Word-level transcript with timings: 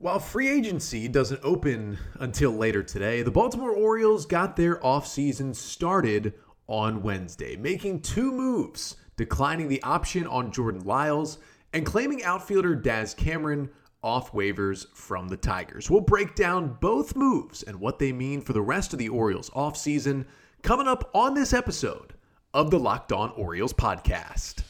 While 0.00 0.20
free 0.20 0.48
agency 0.48 1.08
doesn't 1.08 1.40
open 1.42 1.98
until 2.20 2.52
later 2.52 2.84
today, 2.84 3.22
the 3.22 3.32
Baltimore 3.32 3.72
Orioles 3.72 4.26
got 4.26 4.54
their 4.54 4.76
offseason 4.76 5.56
started 5.56 6.34
on 6.68 7.02
Wednesday, 7.02 7.56
making 7.56 8.02
two 8.02 8.30
moves, 8.30 8.94
declining 9.16 9.66
the 9.66 9.82
option 9.82 10.24
on 10.28 10.52
Jordan 10.52 10.84
Lyles 10.84 11.38
and 11.72 11.84
claiming 11.84 12.22
outfielder 12.22 12.76
Daz 12.76 13.12
Cameron 13.12 13.70
off 14.00 14.30
waivers 14.30 14.86
from 14.94 15.26
the 15.26 15.36
Tigers. 15.36 15.90
We'll 15.90 16.00
break 16.02 16.36
down 16.36 16.78
both 16.80 17.16
moves 17.16 17.64
and 17.64 17.80
what 17.80 17.98
they 17.98 18.12
mean 18.12 18.40
for 18.40 18.52
the 18.52 18.62
rest 18.62 18.92
of 18.92 19.00
the 19.00 19.08
Orioles 19.08 19.50
offseason 19.50 20.26
coming 20.62 20.86
up 20.86 21.10
on 21.12 21.34
this 21.34 21.52
episode 21.52 22.14
of 22.54 22.70
the 22.70 22.78
Locked 22.78 23.10
On 23.10 23.30
Orioles 23.32 23.72
podcast. 23.72 24.62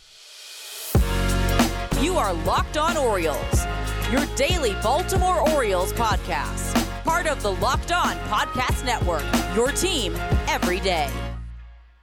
You 2.02 2.16
are 2.16 2.32
Locked 2.32 2.78
On 2.78 2.96
Orioles 2.96 3.66
your 4.10 4.24
daily 4.36 4.72
Baltimore 4.82 5.46
Orioles 5.50 5.92
podcast. 5.92 6.74
Part 7.04 7.26
of 7.26 7.42
the 7.42 7.52
Locked 7.52 7.92
On 7.92 8.16
Podcast 8.20 8.82
Network, 8.86 9.22
your 9.54 9.70
team 9.70 10.14
every 10.46 10.80
day. 10.80 11.10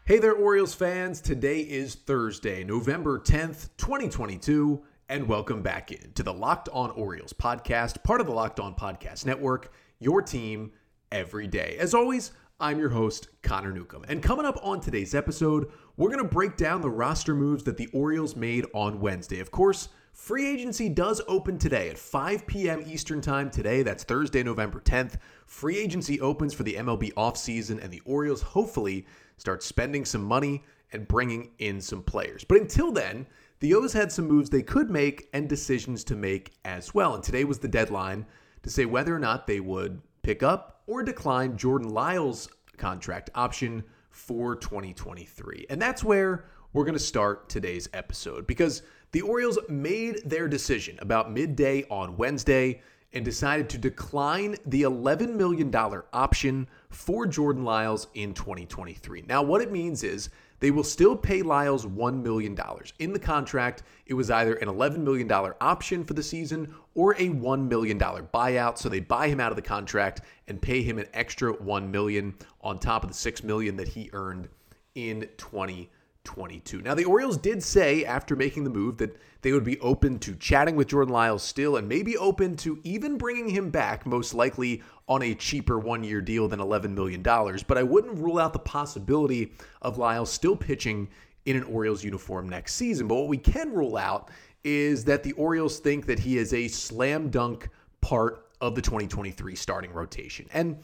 Hey 0.05 0.19
there, 0.19 0.33
Orioles 0.33 0.75
fans. 0.75 1.19
Today 1.19 1.61
is 1.61 1.95
Thursday, 1.95 2.63
November 2.63 3.17
10th, 3.17 3.69
2022, 3.77 4.83
and 5.09 5.27
welcome 5.27 5.63
back 5.63 5.91
in 5.91 6.11
to 6.13 6.21
the 6.21 6.31
Locked 6.31 6.69
On 6.71 6.91
Orioles 6.91 7.33
podcast, 7.33 8.03
part 8.03 8.21
of 8.21 8.27
the 8.27 8.33
Locked 8.33 8.59
On 8.59 8.75
Podcast 8.75 9.25
Network, 9.25 9.73
your 9.97 10.21
team 10.21 10.73
every 11.11 11.47
day. 11.47 11.75
As 11.79 11.95
always, 11.95 12.33
I'm 12.59 12.77
your 12.77 12.89
host, 12.89 13.29
Connor 13.41 13.71
Newcomb. 13.73 14.05
And 14.07 14.21
coming 14.21 14.45
up 14.45 14.59
on 14.61 14.79
today's 14.79 15.15
episode, 15.15 15.71
we're 15.97 16.11
going 16.11 16.23
to 16.23 16.29
break 16.29 16.55
down 16.55 16.81
the 16.81 16.89
roster 16.89 17.33
moves 17.33 17.63
that 17.63 17.77
the 17.77 17.87
Orioles 17.87 18.35
made 18.35 18.67
on 18.75 18.99
Wednesday. 18.99 19.39
Of 19.39 19.49
course, 19.49 19.89
Free 20.15 20.47
agency 20.47 20.87
does 20.87 21.21
open 21.27 21.57
today 21.59 21.89
at 21.89 21.97
5 21.97 22.47
p.m. 22.47 22.81
Eastern 22.87 23.19
Time 23.19 23.51
today. 23.51 23.83
That's 23.83 24.05
Thursday, 24.05 24.43
November 24.43 24.79
10th. 24.79 25.17
Free 25.45 25.77
agency 25.77 26.21
opens 26.21 26.53
for 26.53 26.63
the 26.63 26.75
MLB 26.75 27.13
offseason, 27.15 27.83
and 27.83 27.91
the 27.91 28.01
Orioles 28.05 28.41
hopefully 28.41 29.05
start 29.35 29.61
spending 29.61 30.05
some 30.05 30.23
money 30.23 30.63
and 30.93 31.05
bringing 31.05 31.51
in 31.59 31.81
some 31.81 32.01
players. 32.01 32.45
But 32.45 32.61
until 32.61 32.93
then, 32.93 33.27
the 33.59 33.75
O's 33.75 33.91
had 33.91 34.09
some 34.09 34.25
moves 34.25 34.49
they 34.49 34.63
could 34.63 34.89
make 34.89 35.27
and 35.33 35.49
decisions 35.49 36.05
to 36.05 36.15
make 36.15 36.53
as 36.63 36.93
well. 36.93 37.13
And 37.13 37.23
today 37.23 37.43
was 37.43 37.59
the 37.59 37.67
deadline 37.67 38.25
to 38.63 38.69
say 38.69 38.85
whether 38.85 39.13
or 39.13 39.19
not 39.19 39.45
they 39.45 39.59
would 39.59 40.01
pick 40.23 40.43
up 40.43 40.81
or 40.87 41.03
decline 41.03 41.57
Jordan 41.57 41.89
Lyles' 41.89 42.47
contract 42.77 43.31
option 43.35 43.83
for 44.11 44.55
2023. 44.55 45.65
And 45.69 45.79
that's 45.79 46.05
where 46.05 46.45
we're 46.71 46.85
going 46.85 46.93
to 46.93 46.99
start 46.99 47.47
today's 47.47 47.89
episode 47.93 48.47
because 48.47 48.81
the 49.15 49.21
Orioles 49.21 49.57
made 49.69 50.29
their 50.29 50.49
decision 50.49 50.99
about 50.99 51.31
midday 51.31 51.85
on 51.89 52.17
Wednesday 52.17 52.81
and 53.13 53.23
decided 53.23 53.69
to 53.69 53.77
decline 53.77 54.57
the 54.65 54.81
$11 54.81 55.35
million 55.35 55.73
option 56.11 56.67
for 56.89 57.25
Jordan 57.25 57.63
Lyles 57.63 58.07
in 58.15 58.33
2023. 58.33 59.23
Now, 59.25 59.41
what 59.41 59.61
it 59.61 59.71
means 59.71 60.03
is 60.03 60.31
they 60.59 60.69
will 60.69 60.83
still 60.83 61.15
pay 61.15 61.41
Lyles 61.43 61.85
$1 61.85 62.21
million. 62.21 62.57
In 62.99 63.13
the 63.13 63.19
contract, 63.19 63.83
it 64.05 64.15
was 64.15 64.29
either 64.29 64.55
an 64.55 64.67
$11 64.67 64.97
million 64.97 65.31
option 65.31 66.03
for 66.03 66.13
the 66.13 66.21
season 66.21 66.75
or 66.93 67.13
a 67.13 67.29
$1 67.29 67.69
million 67.69 67.97
buyout. 67.97 68.77
So 68.77 68.89
they 68.89 68.99
buy 68.99 69.29
him 69.29 69.39
out 69.39 69.53
of 69.53 69.55
the 69.55 69.61
contract 69.61 70.23
and 70.49 70.61
pay 70.61 70.81
him 70.81 70.99
an 70.99 71.07
extra 71.13 71.53
1 71.53 71.89
million 71.89 72.35
on 72.59 72.79
top 72.79 73.05
of 73.05 73.09
the 73.11 73.15
6 73.15 73.43
million 73.45 73.77
that 73.77 73.87
he 73.87 74.09
earned 74.11 74.49
in 74.95 75.21
2023. 75.37 75.89
22. 76.25 76.81
Now, 76.81 76.93
the 76.93 77.05
Orioles 77.05 77.37
did 77.37 77.63
say 77.63 78.03
after 78.03 78.35
making 78.35 78.63
the 78.65 78.69
move 78.69 78.97
that 78.97 79.17
they 79.41 79.53
would 79.53 79.63
be 79.63 79.79
open 79.79 80.19
to 80.19 80.35
chatting 80.35 80.75
with 80.75 80.87
Jordan 80.87 81.13
Lyles 81.13 81.43
still 81.43 81.77
and 81.77 81.87
maybe 81.87 82.17
open 82.17 82.57
to 82.57 82.79
even 82.83 83.17
bringing 83.17 83.47
him 83.47 83.69
back, 83.69 84.05
most 84.05 84.33
likely 84.33 84.81
on 85.07 85.21
a 85.21 85.35
cheaper 85.35 85.79
one 85.79 86.03
year 86.03 86.19
deal 86.19 86.47
than 86.47 86.59
$11 86.59 86.91
million. 86.91 87.21
But 87.21 87.77
I 87.77 87.83
wouldn't 87.83 88.19
rule 88.19 88.39
out 88.39 88.53
the 88.53 88.59
possibility 88.59 89.53
of 89.81 89.97
Lyles 89.97 90.31
still 90.31 90.55
pitching 90.55 91.07
in 91.45 91.55
an 91.55 91.63
Orioles 91.63 92.03
uniform 92.03 92.49
next 92.49 92.73
season. 92.73 93.07
But 93.07 93.15
what 93.15 93.27
we 93.27 93.37
can 93.37 93.71
rule 93.71 93.97
out 93.97 94.31
is 94.63 95.05
that 95.05 95.21
the 95.23 95.33
Orioles 95.33 95.79
think 95.79 96.07
that 96.07 96.19
he 96.19 96.37
is 96.37 96.53
a 96.53 96.67
slam 96.67 97.29
dunk 97.29 97.69
part 98.01 98.47
of 98.61 98.73
the 98.73 98.81
2023 98.81 99.55
starting 99.55 99.93
rotation. 99.93 100.47
And 100.53 100.79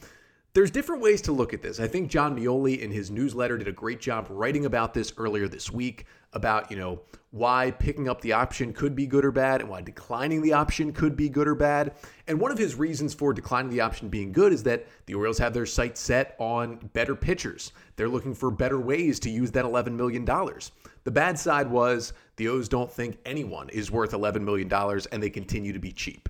there's 0.53 0.71
different 0.71 1.01
ways 1.01 1.21
to 1.21 1.31
look 1.31 1.53
at 1.53 1.61
this. 1.61 1.79
I 1.79 1.87
think 1.87 2.09
Jon 2.09 2.37
Meoli 2.37 2.79
in 2.79 2.91
his 2.91 3.09
newsletter 3.09 3.57
did 3.57 3.69
a 3.69 3.73
great 3.73 4.01
job 4.01 4.27
writing 4.29 4.65
about 4.65 4.93
this 4.93 5.13
earlier 5.17 5.47
this 5.47 5.71
week 5.71 6.05
about, 6.33 6.69
you 6.69 6.77
know, 6.77 7.01
why 7.31 7.71
picking 7.71 8.09
up 8.09 8.19
the 8.19 8.33
option 8.33 8.73
could 8.73 8.93
be 8.93 9.07
good 9.07 9.23
or 9.23 9.31
bad 9.31 9.61
and 9.61 9.69
why 9.69 9.81
declining 9.81 10.41
the 10.41 10.51
option 10.51 10.91
could 10.91 11.15
be 11.15 11.29
good 11.29 11.47
or 11.47 11.55
bad. 11.55 11.93
And 12.27 12.39
one 12.39 12.51
of 12.51 12.57
his 12.57 12.75
reasons 12.75 13.13
for 13.13 13.33
declining 13.33 13.71
the 13.71 13.79
option 13.79 14.09
being 14.09 14.33
good 14.33 14.51
is 14.51 14.63
that 14.63 14.85
the 15.05 15.13
Orioles 15.13 15.37
have 15.37 15.53
their 15.53 15.65
sights 15.65 16.01
set 16.01 16.35
on 16.37 16.75
better 16.91 17.15
pitchers. 17.15 17.71
They're 17.95 18.09
looking 18.09 18.33
for 18.33 18.51
better 18.51 18.79
ways 18.79 19.19
to 19.21 19.29
use 19.29 19.51
that 19.51 19.63
$11 19.63 19.93
million. 19.93 20.25
The 20.25 21.11
bad 21.11 21.39
side 21.39 21.69
was 21.69 22.11
the 22.35 22.49
O's 22.49 22.67
don't 22.67 22.91
think 22.91 23.17
anyone 23.25 23.69
is 23.69 23.89
worth 23.89 24.11
$11 24.11 24.41
million 24.41 24.71
and 25.11 25.23
they 25.23 25.29
continue 25.29 25.71
to 25.71 25.79
be 25.79 25.93
cheap. 25.93 26.27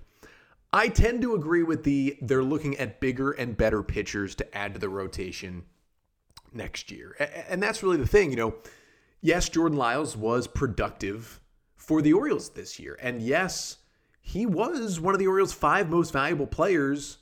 I 0.74 0.88
tend 0.88 1.22
to 1.24 1.36
agree 1.36 1.64
with 1.64 1.84
the 1.84 2.18
they're 2.22 2.44
looking 2.44 2.78
at 2.78 3.00
bigger 3.00 3.32
and 3.32 3.58
better 3.58 3.84
pitchers 3.84 4.36
to 4.36 4.58
add 4.58 4.74
to 4.74 4.80
the 4.80 4.90
rotation 4.90 5.64
next 6.54 6.92
year. 6.92 7.16
And 7.50 7.62
that's 7.62 7.84
really 7.84 7.98
the 7.98 8.08
thing, 8.08 8.32
you 8.32 8.38
know. 8.38 8.56
Yes, 9.22 9.50
Jordan 9.50 9.78
Lyles 9.78 10.18
was 10.18 10.48
productive 10.48 11.42
for 11.76 12.02
the 12.02 12.14
Orioles 12.14 12.50
this 12.50 12.80
year. 12.80 12.98
And 13.02 13.22
yes, 13.22 13.78
he 14.22 14.46
was 14.46 15.00
one 15.00 15.14
of 15.14 15.20
the 15.20 15.28
Orioles' 15.28 15.54
five 15.54 15.90
most 15.90 16.14
valuable 16.14 16.48
players 16.48 17.18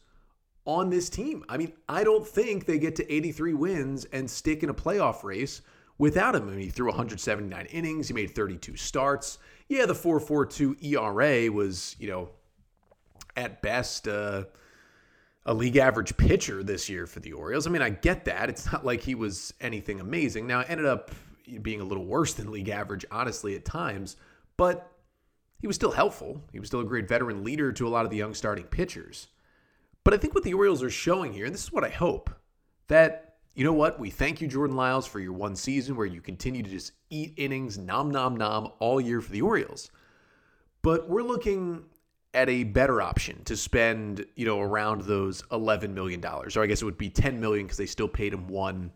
on 0.66 0.90
this 0.90 1.09
team. 1.09 1.44
I 1.50 1.58
mean, 1.58 1.74
I 1.88 2.04
don't 2.04 2.28
think 2.28 2.66
they 2.66 2.78
get 2.78 2.96
to 2.98 3.14
83 3.14 3.54
wins 3.54 4.06
and 4.06 4.30
stick 4.30 4.64
in 4.64 4.70
a 4.70 4.74
playoff 4.74 5.24
race 5.24 5.62
without 5.98 6.36
him. 6.36 6.48
I 6.48 6.52
mean, 6.52 6.59
he 6.59 6.70
threw 6.70 6.88
179 6.88 7.66
innings, 7.66 8.08
he 8.08 8.14
made 8.14 8.36
32 8.36 8.78
starts. 8.78 9.40
Yeah, 9.68 9.86
the 9.86 9.94
4.42 9.94 10.84
ERA 10.84 11.52
was, 11.52 11.96
you 12.00 12.08
know, 12.08 12.30
at 13.40 13.62
best 13.62 14.08
uh, 14.08 14.44
a 15.46 15.54
league 15.54 15.78
average 15.78 16.16
pitcher 16.18 16.62
this 16.64 16.90
year 16.90 17.08
for 17.08 17.22
the 17.22 17.34
Orioles. 17.34 17.66
I 17.66 17.70
mean, 17.70 17.82
I 17.82 17.90
get 17.90 18.26
that. 18.26 18.50
It's 18.50 18.72
not 18.72 18.86
like 18.86 19.02
he 19.02 19.16
was 19.16 19.54
anything 19.62 20.00
amazing. 20.00 20.46
Now, 20.46 20.62
ended 20.62 20.86
up 20.86 21.12
being 21.62 21.82
a 21.82 21.86
little 21.86 22.06
worse 22.06 22.34
than 22.34 22.52
league 22.52 22.70
average, 22.70 23.06
honestly, 23.10 23.56
at 23.56 23.66
times, 23.66 24.18
but 24.58 24.92
he 25.60 25.68
was 25.68 25.76
still 25.76 25.92
helpful. 25.92 26.42
He 26.52 26.60
was 26.60 26.68
still 26.68 26.82
a 26.82 26.86
great 26.86 27.08
veteran 27.08 27.44
leader 27.44 27.72
to 27.72 27.88
a 27.88 27.90
lot 27.90 28.06
of 28.06 28.12
the 28.12 28.18
young 28.18 28.34
starting 28.34 28.66
pitchers. 28.66 29.28
But 30.04 30.14
I 30.14 30.18
think 30.18 30.36
what 30.36 30.44
the 30.44 30.54
Orioles 30.54 30.84
are 30.84 30.90
showing 30.90 31.34
here, 31.34 31.46
and 31.46 31.54
this 31.54 31.64
is 31.64 31.72
what 31.72 31.84
I 31.84 31.90
hope, 31.90 32.30
that, 32.88 33.38
you 33.56 33.64
know 33.64 33.74
what, 33.74 34.00
we 34.00 34.10
thank 34.10 34.42
you, 34.42 34.48
Jordan 34.48 34.76
Lyles, 34.76 35.08
for 35.08 35.20
your 35.20 35.34
one 35.34 35.56
season 35.56 35.96
where 35.96 36.06
you 36.06 36.22
continue 36.22 36.64
to 36.64 36.70
just 36.70 36.94
eat 37.10 37.34
innings, 37.38 37.78
nom, 37.78 38.12
nom, 38.12 38.36
nom, 38.36 38.72
all 38.80 39.02
year 39.02 39.22
for 39.22 39.32
the 39.32 39.42
Orioles. 39.42 39.92
But 40.82 41.10
we're 41.10 41.24
looking 41.24 41.86
at 42.34 42.50
a 42.50 42.63
better 42.63 43.01
option 43.01 43.44
to 43.45 43.57
spend, 43.57 44.25
you 44.35 44.45
know, 44.45 44.59
around 44.59 45.01
those 45.01 45.41
$11 45.44 45.94
million. 45.94 46.23
Or 46.23 46.45
I 46.62 46.67
guess 46.67 46.81
it 46.81 46.85
would 46.85 46.97
be 46.97 47.09
$10 47.09 47.38
million 47.40 47.66
because 47.66 47.78
they 47.78 47.88
still 47.88 48.07
paid 48.07 48.34
him 48.34 48.47
one 48.47 48.91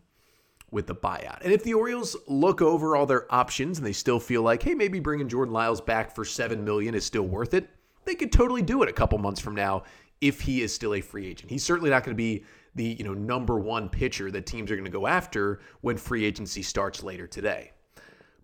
with 0.70 0.86
the 0.86 0.94
buyout. 0.94 1.40
And 1.42 1.52
if 1.52 1.62
the 1.62 1.74
Orioles 1.74 2.16
look 2.26 2.62
over 2.62 2.96
all 2.96 3.06
their 3.06 3.32
options 3.32 3.78
and 3.78 3.86
they 3.86 3.92
still 3.92 4.20
feel 4.20 4.42
like, 4.42 4.62
hey, 4.62 4.74
maybe 4.74 5.00
bringing 5.00 5.28
Jordan 5.28 5.52
Lyles 5.52 5.80
back 5.80 6.14
for 6.14 6.24
7 6.24 6.64
million 6.64 6.94
is 6.94 7.04
still 7.04 7.22
worth 7.22 7.54
it, 7.54 7.68
they 8.04 8.14
could 8.14 8.32
totally 8.32 8.62
do 8.62 8.82
it 8.82 8.88
a 8.88 8.92
couple 8.92 9.18
months 9.18 9.40
from 9.40 9.54
now 9.54 9.84
if 10.20 10.40
he 10.40 10.62
is 10.62 10.74
still 10.74 10.94
a 10.94 11.00
free 11.00 11.26
agent. 11.26 11.50
He's 11.50 11.64
certainly 11.64 11.90
not 11.90 12.04
going 12.04 12.14
to 12.14 12.20
be 12.20 12.44
the, 12.74 12.84
you 12.84 13.04
know, 13.04 13.14
number 13.14 13.58
one 13.58 13.88
pitcher 13.88 14.30
that 14.30 14.46
teams 14.46 14.70
are 14.70 14.74
going 14.74 14.84
to 14.84 14.90
go 14.90 15.06
after 15.06 15.60
when 15.80 15.96
free 15.96 16.24
agency 16.24 16.62
starts 16.62 17.02
later 17.02 17.26
today. 17.26 17.72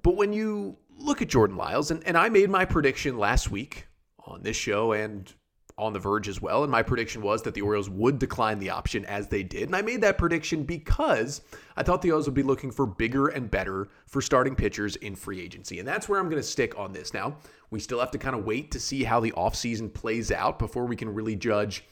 But 0.02 0.16
when 0.16 0.32
you 0.32 0.76
look 0.96 1.20
at 1.22 1.28
Jordan 1.28 1.56
Lyles, 1.56 1.90
and, 1.90 2.06
and 2.06 2.16
I 2.16 2.28
made 2.28 2.48
my 2.48 2.64
prediction 2.64 3.18
last 3.18 3.50
week 3.50 3.86
on 4.30 4.42
this 4.42 4.56
show 4.56 4.92
and 4.92 5.32
on 5.80 5.92
the 5.92 5.98
verge 5.98 6.28
as 6.28 6.40
well. 6.40 6.62
And 6.62 6.70
my 6.70 6.82
prediction 6.82 7.22
was 7.22 7.42
that 7.42 7.54
the 7.54 7.62
Orioles 7.62 7.88
would 7.88 8.18
decline 8.18 8.58
the 8.58 8.70
option 8.70 9.04
as 9.06 9.28
they 9.28 9.42
did. 9.42 9.64
And 9.64 9.74
I 9.74 9.82
made 9.82 10.02
that 10.02 10.18
prediction 10.18 10.62
because 10.62 11.40
I 11.76 11.82
thought 11.82 12.02
the 12.02 12.10
Orioles 12.10 12.26
would 12.26 12.34
be 12.34 12.42
looking 12.42 12.70
for 12.70 12.86
bigger 12.86 13.28
and 13.28 13.50
better 13.50 13.88
for 14.06 14.20
starting 14.20 14.54
pitchers 14.54 14.96
in 14.96 15.16
free 15.16 15.40
agency. 15.40 15.78
And 15.78 15.88
that's 15.88 16.08
where 16.08 16.20
I'm 16.20 16.28
going 16.28 16.42
to 16.42 16.46
stick 16.46 16.78
on 16.78 16.92
this. 16.92 17.14
Now, 17.14 17.36
we 17.70 17.80
still 17.80 17.98
have 17.98 18.10
to 18.10 18.18
kind 18.18 18.36
of 18.36 18.44
wait 18.44 18.70
to 18.72 18.80
see 18.80 19.02
how 19.04 19.20
the 19.20 19.32
offseason 19.32 19.92
plays 19.92 20.30
out 20.30 20.58
before 20.58 20.84
we 20.84 20.96
can 20.96 21.12
really 21.12 21.36
judge 21.36 21.84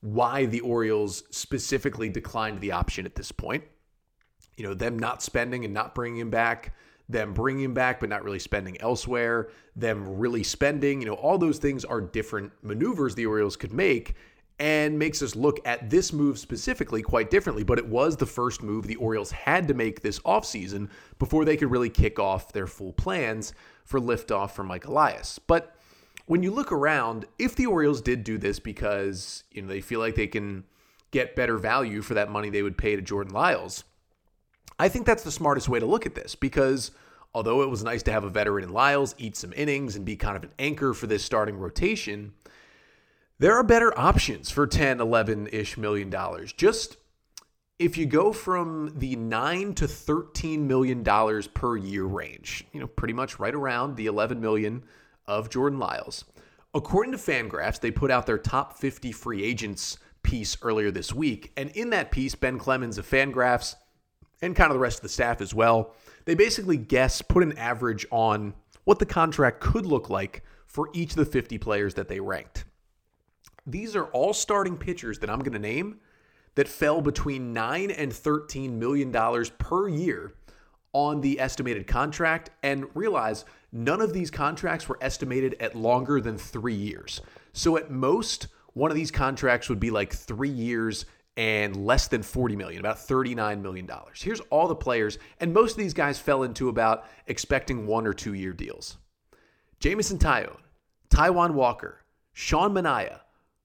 why 0.00 0.46
the 0.46 0.60
Orioles 0.60 1.24
specifically 1.30 2.08
declined 2.08 2.60
the 2.60 2.72
option 2.72 3.04
at 3.04 3.14
this 3.14 3.32
point. 3.32 3.64
You 4.56 4.64
know, 4.64 4.74
them 4.74 4.98
not 4.98 5.22
spending 5.22 5.64
and 5.64 5.74
not 5.74 5.94
bringing 5.94 6.20
him 6.20 6.30
back 6.30 6.74
them 7.08 7.34
bringing 7.34 7.74
back 7.74 8.00
but 8.00 8.08
not 8.08 8.24
really 8.24 8.38
spending 8.38 8.80
elsewhere, 8.80 9.50
them 9.76 10.18
really 10.18 10.42
spending, 10.42 11.00
you 11.00 11.06
know, 11.06 11.14
all 11.14 11.38
those 11.38 11.58
things 11.58 11.84
are 11.84 12.00
different 12.00 12.52
maneuvers 12.62 13.14
the 13.14 13.26
Orioles 13.26 13.56
could 13.56 13.72
make 13.72 14.14
and 14.58 14.98
makes 14.98 15.20
us 15.20 15.34
look 15.34 15.58
at 15.66 15.90
this 15.90 16.12
move 16.12 16.38
specifically 16.38 17.02
quite 17.02 17.30
differently. 17.30 17.64
But 17.64 17.78
it 17.78 17.86
was 17.86 18.16
the 18.16 18.26
first 18.26 18.62
move 18.62 18.86
the 18.86 18.96
Orioles 18.96 19.32
had 19.32 19.68
to 19.68 19.74
make 19.74 20.00
this 20.00 20.20
offseason 20.20 20.88
before 21.18 21.44
they 21.44 21.56
could 21.56 21.70
really 21.70 21.90
kick 21.90 22.18
off 22.18 22.52
their 22.52 22.66
full 22.66 22.92
plans 22.92 23.52
for 23.84 24.00
liftoff 24.00 24.52
for 24.52 24.62
Mike 24.62 24.86
Elias. 24.86 25.38
But 25.38 25.76
when 26.26 26.42
you 26.42 26.52
look 26.52 26.72
around, 26.72 27.26
if 27.38 27.54
the 27.56 27.66
Orioles 27.66 28.00
did 28.00 28.24
do 28.24 28.38
this 28.38 28.58
because 28.58 29.44
you 29.50 29.62
know 29.62 29.68
they 29.68 29.80
feel 29.80 30.00
like 30.00 30.14
they 30.14 30.26
can 30.26 30.64
get 31.10 31.36
better 31.36 31.58
value 31.58 32.02
for 32.02 32.14
that 32.14 32.30
money 32.30 32.50
they 32.50 32.62
would 32.62 32.78
pay 32.78 32.96
to 32.96 33.02
Jordan 33.02 33.32
Lyles, 33.32 33.84
I 34.78 34.88
think 34.88 35.06
that's 35.06 35.22
the 35.22 35.30
smartest 35.30 35.68
way 35.68 35.80
to 35.80 35.86
look 35.86 36.06
at 36.06 36.14
this 36.14 36.34
because 36.34 36.90
although 37.34 37.62
it 37.62 37.70
was 37.70 37.84
nice 37.84 38.02
to 38.04 38.12
have 38.12 38.24
a 38.24 38.30
veteran 38.30 38.64
in 38.64 38.72
Lyles 38.72 39.14
eat 39.18 39.36
some 39.36 39.52
innings 39.54 39.96
and 39.96 40.04
be 40.04 40.16
kind 40.16 40.36
of 40.36 40.44
an 40.44 40.52
anchor 40.58 40.94
for 40.94 41.06
this 41.06 41.24
starting 41.24 41.58
rotation, 41.58 42.32
there 43.38 43.54
are 43.54 43.62
better 43.62 43.96
options 43.98 44.50
for 44.50 44.66
10, 44.66 45.00
11 45.00 45.48
ish 45.48 45.76
million 45.76 46.10
dollars. 46.10 46.52
Just 46.52 46.96
if 47.78 47.96
you 47.98 48.06
go 48.06 48.32
from 48.32 48.92
the 48.96 49.16
9 49.16 49.74
to 49.74 49.88
13 49.88 50.66
million 50.66 51.02
dollars 51.02 51.48
per 51.48 51.76
year 51.76 52.04
range, 52.04 52.64
you 52.72 52.80
know, 52.80 52.86
pretty 52.86 53.14
much 53.14 53.38
right 53.38 53.54
around 53.54 53.96
the 53.96 54.06
11 54.06 54.40
million 54.40 54.84
of 55.26 55.50
Jordan 55.50 55.78
Lyles. 55.78 56.24
According 56.72 57.12
to 57.12 57.18
Fangraphs, 57.18 57.80
they 57.80 57.90
put 57.90 58.10
out 58.10 58.26
their 58.26 58.38
top 58.38 58.76
50 58.78 59.12
free 59.12 59.44
agents 59.44 59.98
piece 60.22 60.56
earlier 60.62 60.90
this 60.90 61.12
week, 61.12 61.52
and 61.56 61.70
in 61.70 61.90
that 61.90 62.10
piece, 62.10 62.34
Ben 62.34 62.58
Clemens 62.58 62.98
of 62.98 63.08
Fangraphs 63.08 63.76
and 64.44 64.54
kind 64.54 64.70
of 64.70 64.74
the 64.74 64.80
rest 64.80 64.98
of 64.98 65.02
the 65.02 65.08
staff 65.08 65.40
as 65.40 65.54
well, 65.54 65.94
they 66.24 66.34
basically 66.34 66.76
guess, 66.76 67.22
put 67.22 67.42
an 67.42 67.56
average 67.58 68.06
on 68.10 68.54
what 68.84 68.98
the 68.98 69.06
contract 69.06 69.60
could 69.60 69.86
look 69.86 70.10
like 70.10 70.42
for 70.66 70.88
each 70.92 71.10
of 71.10 71.16
the 71.16 71.24
50 71.24 71.58
players 71.58 71.94
that 71.94 72.08
they 72.08 72.20
ranked. 72.20 72.64
These 73.66 73.96
are 73.96 74.06
all 74.06 74.34
starting 74.34 74.76
pitchers 74.76 75.18
that 75.20 75.30
I'm 75.30 75.38
going 75.38 75.52
to 75.52 75.58
name 75.58 76.00
that 76.54 76.68
fell 76.68 77.00
between 77.00 77.52
9 77.52 77.90
and 77.90 78.12
13 78.12 78.78
million 78.78 79.10
dollars 79.10 79.50
per 79.50 79.88
year 79.88 80.34
on 80.92 81.20
the 81.20 81.40
estimated 81.40 81.86
contract 81.86 82.50
and 82.62 82.86
realize 82.94 83.44
none 83.72 84.00
of 84.00 84.12
these 84.12 84.30
contracts 84.30 84.88
were 84.88 84.98
estimated 85.00 85.56
at 85.58 85.74
longer 85.74 86.20
than 86.20 86.38
3 86.38 86.74
years. 86.74 87.20
So 87.52 87.76
at 87.76 87.90
most 87.90 88.48
one 88.74 88.90
of 88.90 88.96
these 88.96 89.10
contracts 89.10 89.68
would 89.68 89.80
be 89.80 89.90
like 89.90 90.12
3 90.12 90.48
years 90.48 91.06
and 91.36 91.76
less 91.84 92.08
than 92.08 92.22
40 92.22 92.56
million, 92.56 92.80
about 92.80 92.98
39 92.98 93.60
million 93.60 93.86
dollars. 93.86 94.22
Here's 94.22 94.40
all 94.50 94.68
the 94.68 94.74
players 94.74 95.18
and 95.40 95.52
most 95.52 95.72
of 95.72 95.78
these 95.78 95.94
guys 95.94 96.18
fell 96.18 96.44
into 96.44 96.68
about 96.68 97.06
expecting 97.26 97.86
1 97.86 98.06
or 98.06 98.12
2 98.12 98.34
year 98.34 98.52
deals. 98.52 98.98
Jameson 99.80 100.18
Taillon, 100.18 100.56
Taijuan 101.10 101.52
Walker, 101.52 102.04
Sean 102.32 102.72
Manaea, 102.72 103.20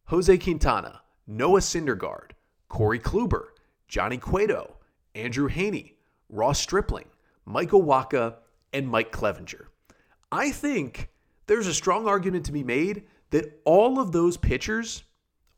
Jose 0.05 0.37
Quintana, 0.39 1.01
Noah 1.27 1.59
Syndergaard, 1.59 2.31
Corey 2.67 2.99
Kluber, 2.99 3.49
Johnny 3.87 4.17
Cueto, 4.17 4.75
Andrew 5.15 5.49
Heaney, 5.49 5.93
Ross 6.29 6.59
Stripling, 6.59 7.07
Michael 7.45 7.83
Wacha, 7.83 8.35
and 8.73 8.87
Mike 8.87 9.11
Clevinger. 9.11 9.65
I 10.31 10.51
think 10.51 11.09
there's 11.47 11.67
a 11.67 11.73
strong 11.73 12.07
argument 12.07 12.45
to 12.45 12.51
be 12.51 12.63
made 12.63 13.03
that 13.31 13.59
all 13.65 13.99
of 13.99 14.11
those 14.11 14.37
pitchers 14.37 15.03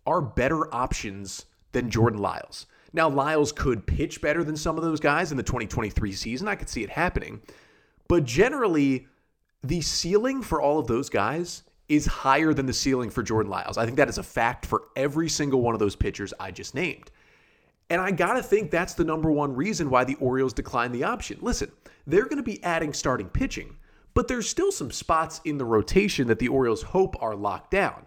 are 0.06 0.22
better 0.22 0.74
options 0.74 1.46
than 1.72 1.90
Jordan 1.90 2.20
Lyles. 2.20 2.66
Now, 2.94 3.10
Lyles 3.10 3.52
could 3.52 3.88
pitch 3.88 4.22
better 4.22 4.44
than 4.44 4.58
some 4.58 4.78
of 4.78 4.84
those 4.84 5.00
guys 5.00 5.32
in 5.32 5.38
the 5.38 5.44
2023 5.44 6.12
season. 6.12 6.48
I 6.48 6.56
could 6.56 6.70
see 6.70 6.84
it 6.84 6.90
happening. 6.90 7.42
But 8.08 8.26
generally, 8.26 9.08
the 9.64 9.82
ceiling 9.82 10.42
for 10.42 10.62
all 10.62 10.80
of 10.80 10.88
those 10.88 11.10
guys 11.10 11.64
is 11.88 12.06
higher 12.06 12.54
than 12.54 12.66
the 12.66 12.74
ceiling 12.74 13.10
for 13.10 13.24
Jordan 13.24 13.50
Lyles. 13.50 13.78
I 13.78 13.86
think 13.86 13.98
that 13.98 14.10
is 14.10 14.18
a 14.18 14.24
fact 14.24 14.66
for 14.66 14.84
every 14.96 15.30
single 15.30 15.62
one 15.62 15.74
of 15.74 15.80
those 15.80 15.96
pitchers 15.96 16.34
I 16.40 16.52
just 16.52 16.76
named. 16.76 17.12
And 17.90 18.00
I 18.00 18.12
got 18.12 18.34
to 18.34 18.44
think 18.44 18.72
that's 18.72 18.94
the 18.94 19.04
number 19.04 19.30
one 19.30 19.54
reason 19.54 19.90
why 19.90 20.06
the 20.06 20.16
Orioles 20.16 20.54
declined 20.54 20.96
the 20.96 21.04
option. 21.04 21.38
Listen, 21.42 21.70
they're 22.08 22.24
going 22.24 22.38
to 22.38 22.44
be 22.44 22.64
adding 22.64 22.94
starting 22.94 23.28
pitching, 23.28 23.76
but 24.14 24.30
there's 24.30 24.50
still 24.50 24.72
some 24.72 24.92
spots 24.92 25.42
in 25.44 25.58
the 25.58 25.66
rotation 25.66 26.28
that 26.28 26.40
the 26.40 26.48
Orioles 26.48 26.82
hope 26.82 27.22
are 27.22 27.36
locked 27.36 27.72
down. 27.72 28.06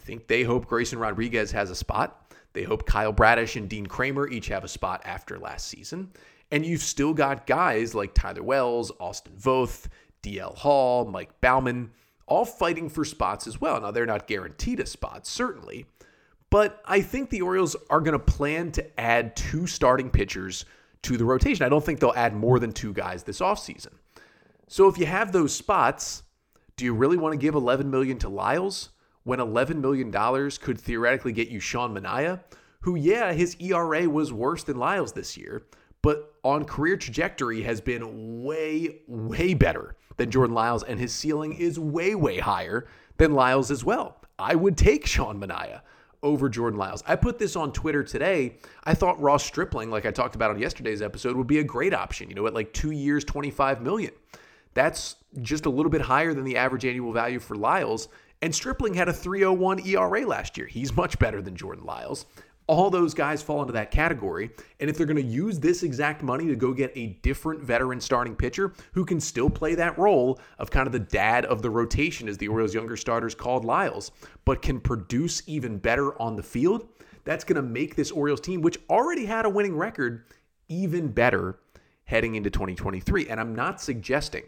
I 0.00 0.02
think 0.02 0.28
they 0.28 0.44
hope 0.44 0.66
Grayson 0.66 0.98
Rodriguez 0.98 1.52
has 1.52 1.70
a 1.70 1.74
spot. 1.74 2.32
They 2.54 2.62
hope 2.62 2.86
Kyle 2.86 3.12
Bradish 3.12 3.56
and 3.56 3.68
Dean 3.68 3.84
Kremer 3.84 4.28
each 4.28 4.46
have 4.48 4.64
a 4.64 4.68
spot 4.68 5.02
after 5.04 5.38
last 5.38 5.68
season. 5.68 6.10
And 6.50 6.64
you've 6.64 6.80
still 6.80 7.12
got 7.12 7.46
guys 7.46 7.94
like 7.94 8.14
Tyler 8.14 8.42
Wells, 8.42 8.90
Austin 8.98 9.34
Voth, 9.38 9.88
DL 10.22 10.56
Hall, 10.56 11.04
Mike 11.04 11.38
Baumann, 11.42 11.90
all 12.26 12.46
fighting 12.46 12.88
for 12.88 13.04
spots 13.04 13.46
as 13.46 13.60
well. 13.60 13.78
Now, 13.78 13.90
they're 13.90 14.06
not 14.06 14.26
guaranteed 14.26 14.80
a 14.80 14.86
spot, 14.86 15.26
certainly, 15.26 15.84
but 16.48 16.80
I 16.86 17.02
think 17.02 17.28
the 17.28 17.42
Orioles 17.42 17.76
are 17.90 18.00
going 18.00 18.18
to 18.18 18.18
plan 18.18 18.72
to 18.72 19.00
add 19.00 19.36
two 19.36 19.66
starting 19.66 20.08
pitchers 20.08 20.64
to 21.02 21.18
the 21.18 21.26
rotation. 21.26 21.66
I 21.66 21.68
don't 21.68 21.84
think 21.84 22.00
they'll 22.00 22.14
add 22.16 22.34
more 22.34 22.58
than 22.58 22.72
two 22.72 22.94
guys 22.94 23.22
this 23.22 23.40
offseason. 23.40 23.92
So 24.66 24.88
if 24.88 24.96
you 24.96 25.04
have 25.04 25.32
those 25.32 25.54
spots, 25.54 26.22
do 26.76 26.86
you 26.86 26.94
really 26.94 27.18
want 27.18 27.34
to 27.34 27.38
give 27.38 27.54
11 27.54 27.90
million 27.90 28.18
to 28.20 28.30
Lyles 28.30 28.88
when 29.24 29.40
11 29.40 29.80
million 29.80 30.10
dollars 30.10 30.58
could 30.58 30.78
theoretically 30.78 31.32
get 31.32 31.48
you 31.48 31.60
Sean 31.60 31.94
Manaea, 31.94 32.40
who 32.80 32.96
yeah, 32.96 33.32
his 33.32 33.56
ERA 33.60 34.08
was 34.08 34.32
worse 34.32 34.64
than 34.64 34.78
Lyles 34.78 35.12
this 35.12 35.36
year, 35.36 35.62
but 36.02 36.34
on 36.42 36.64
career 36.64 36.96
trajectory 36.96 37.62
has 37.62 37.80
been 37.80 38.42
way 38.42 39.00
way 39.06 39.54
better 39.54 39.96
than 40.16 40.30
Jordan 40.30 40.54
Lyles, 40.54 40.82
and 40.82 40.98
his 40.98 41.12
ceiling 41.12 41.54
is 41.54 41.78
way, 41.78 42.14
way 42.14 42.38
higher 42.38 42.86
than 43.16 43.32
Lyles 43.32 43.70
as 43.70 43.84
well. 43.84 44.16
I 44.38 44.54
would 44.54 44.76
take 44.76 45.06
Sean 45.06 45.40
Manaea 45.40 45.82
over 46.22 46.48
Jordan 46.48 46.78
Lyles. 46.78 47.02
I 47.06 47.16
put 47.16 47.38
this 47.38 47.56
on 47.56 47.72
Twitter 47.72 48.02
today. 48.02 48.56
I 48.84 48.94
thought 48.94 49.20
Ross 49.20 49.44
Stripling, 49.44 49.90
like 49.90 50.06
I 50.06 50.10
talked 50.10 50.34
about 50.34 50.50
on 50.50 50.58
yesterday's 50.58 51.02
episode, 51.02 51.36
would 51.36 51.46
be 51.46 51.58
a 51.58 51.64
great 51.64 51.94
option, 51.94 52.28
you 52.28 52.34
know, 52.34 52.46
at 52.46 52.54
like 52.54 52.72
two 52.72 52.90
years, 52.90 53.24
25 53.24 53.82
million. 53.82 54.12
That's 54.74 55.16
just 55.40 55.66
a 55.66 55.70
little 55.70 55.90
bit 55.90 56.00
higher 56.00 56.34
than 56.34 56.44
the 56.44 56.56
average 56.56 56.84
annual 56.84 57.12
value 57.12 57.38
for 57.38 57.56
Lyles. 57.56 58.08
And 58.42 58.54
Stripling 58.54 58.94
had 58.94 59.08
a 59.08 59.12
301 59.12 59.86
ERA 59.86 60.26
last 60.26 60.56
year. 60.56 60.66
He's 60.66 60.96
much 60.96 61.18
better 61.18 61.42
than 61.42 61.56
Jordan 61.56 61.84
Lyles 61.84 62.26
all 62.70 62.88
those 62.88 63.14
guys 63.14 63.42
fall 63.42 63.62
into 63.62 63.72
that 63.72 63.90
category. 63.90 64.48
And 64.78 64.88
if 64.88 64.96
they're 64.96 65.04
going 65.04 65.16
to 65.16 65.22
use 65.22 65.58
this 65.58 65.82
exact 65.82 66.22
money 66.22 66.46
to 66.46 66.54
go 66.54 66.72
get 66.72 66.92
a 66.94 67.18
different 67.20 67.64
veteran 67.64 68.00
starting 68.00 68.36
pitcher 68.36 68.74
who 68.92 69.04
can 69.04 69.18
still 69.18 69.50
play 69.50 69.74
that 69.74 69.98
role 69.98 70.38
of 70.60 70.70
kind 70.70 70.86
of 70.86 70.92
the 70.92 71.00
dad 71.00 71.44
of 71.46 71.62
the 71.62 71.70
rotation, 71.70 72.28
as 72.28 72.38
the 72.38 72.46
Orioles' 72.46 72.72
younger 72.72 72.96
starters 72.96 73.34
called 73.34 73.64
Lyles, 73.64 74.12
but 74.44 74.62
can 74.62 74.78
produce 74.78 75.42
even 75.48 75.78
better 75.78 76.16
on 76.22 76.36
the 76.36 76.44
field, 76.44 76.86
that's 77.24 77.42
going 77.42 77.56
to 77.56 77.62
make 77.62 77.96
this 77.96 78.12
Orioles 78.12 78.40
team, 78.40 78.62
which 78.62 78.78
already 78.88 79.26
had 79.26 79.46
a 79.46 79.50
winning 79.50 79.76
record, 79.76 80.26
even 80.68 81.08
better 81.08 81.58
heading 82.04 82.36
into 82.36 82.50
2023. 82.50 83.28
And 83.30 83.40
I'm 83.40 83.52
not 83.52 83.80
suggesting 83.80 84.44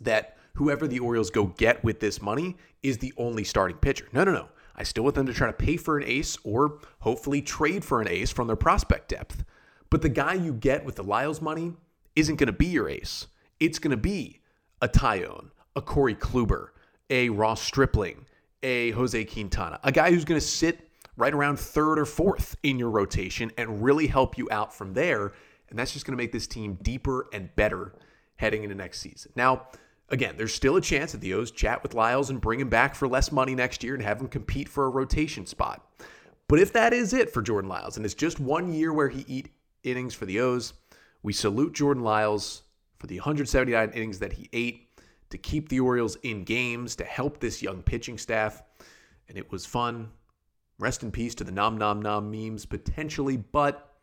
that 0.00 0.38
whoever 0.54 0.86
the 0.86 0.98
Orioles 0.98 1.30
go 1.30 1.46
get 1.46 1.82
with 1.82 2.00
this 2.00 2.20
money 2.20 2.56
is 2.82 2.98
the 2.98 3.12
only 3.16 3.44
starting 3.44 3.76
pitcher. 3.76 4.08
No, 4.12 4.24
no, 4.24 4.32
no. 4.32 4.48
I 4.74 4.84
still 4.84 5.04
want 5.04 5.16
them 5.16 5.26
to 5.26 5.34
try 5.34 5.46
to 5.46 5.52
pay 5.52 5.76
for 5.76 5.98
an 5.98 6.04
ace 6.06 6.36
or 6.44 6.78
hopefully 7.00 7.42
trade 7.42 7.84
for 7.84 8.00
an 8.00 8.08
ace 8.08 8.30
from 8.30 8.46
their 8.46 8.56
prospect 8.56 9.08
depth. 9.08 9.44
But 9.90 10.02
the 10.02 10.08
guy 10.08 10.34
you 10.34 10.54
get 10.54 10.84
with 10.84 10.96
the 10.96 11.04
Lyles 11.04 11.42
money 11.42 11.74
isn't 12.16 12.36
going 12.36 12.46
to 12.46 12.52
be 12.52 12.66
your 12.66 12.88
ace. 12.88 13.26
It's 13.60 13.78
going 13.78 13.90
to 13.90 13.96
be 13.96 14.40
a 14.80 14.88
Taillon, 14.88 15.50
a 15.76 15.82
Corey 15.82 16.14
Kluber, 16.14 16.68
a 17.10 17.28
Ross 17.28 17.60
Stripling, 17.60 18.24
a 18.62 18.90
Jose 18.92 19.24
Quintana, 19.24 19.78
a 19.84 19.92
guy 19.92 20.10
who's 20.10 20.24
going 20.24 20.40
to 20.40 20.46
sit 20.46 20.88
right 21.16 21.34
around 21.34 21.58
third 21.58 21.98
or 21.98 22.06
fourth 22.06 22.56
in 22.62 22.78
your 22.78 22.90
rotation 22.90 23.52
and 23.58 23.82
really 23.82 24.06
help 24.06 24.38
you 24.38 24.48
out 24.50 24.74
from 24.74 24.94
there. 24.94 25.32
And 25.68 25.78
that's 25.78 25.92
just 25.92 26.06
going 26.06 26.16
to 26.16 26.22
make 26.22 26.32
this 26.32 26.46
team 26.46 26.78
deeper 26.82 27.26
and 27.32 27.54
better 27.54 27.94
heading 28.36 28.62
into 28.62 28.74
next 28.74 29.00
season. 29.00 29.32
Now, 29.36 29.68
Again, 30.12 30.34
there's 30.36 30.54
still 30.54 30.76
a 30.76 30.80
chance 30.80 31.12
that 31.12 31.22
the 31.22 31.32
O's 31.32 31.50
chat 31.50 31.82
with 31.82 31.94
Lyles 31.94 32.28
and 32.28 32.40
bring 32.40 32.60
him 32.60 32.68
back 32.68 32.94
for 32.94 33.08
less 33.08 33.32
money 33.32 33.54
next 33.54 33.82
year 33.82 33.94
and 33.94 34.02
have 34.02 34.20
him 34.20 34.28
compete 34.28 34.68
for 34.68 34.84
a 34.84 34.90
rotation 34.90 35.46
spot. 35.46 35.84
But 36.48 36.60
if 36.60 36.70
that 36.74 36.92
is 36.92 37.14
it 37.14 37.32
for 37.32 37.40
Jordan 37.40 37.70
Lyles, 37.70 37.96
and 37.96 38.04
it's 38.04 38.14
just 38.14 38.38
one 38.38 38.74
year 38.74 38.92
where 38.92 39.08
he 39.08 39.24
eat 39.26 39.48
innings 39.84 40.12
for 40.12 40.26
the 40.26 40.38
O's, 40.40 40.74
we 41.22 41.32
salute 41.32 41.72
Jordan 41.72 42.02
Lyles 42.02 42.64
for 42.98 43.06
the 43.06 43.16
179 43.16 43.90
innings 43.90 44.18
that 44.18 44.34
he 44.34 44.50
ate 44.52 44.90
to 45.30 45.38
keep 45.38 45.70
the 45.70 45.80
Orioles 45.80 46.16
in 46.16 46.44
games, 46.44 46.94
to 46.96 47.04
help 47.04 47.40
this 47.40 47.62
young 47.62 47.82
pitching 47.82 48.18
staff. 48.18 48.62
And 49.30 49.38
it 49.38 49.50
was 49.50 49.64
fun. 49.64 50.10
Rest 50.78 51.02
in 51.02 51.10
peace 51.10 51.34
to 51.36 51.44
the 51.44 51.52
nom 51.52 51.78
nom 51.78 52.02
nom 52.02 52.30
memes 52.30 52.66
potentially, 52.66 53.38
but 53.38 53.94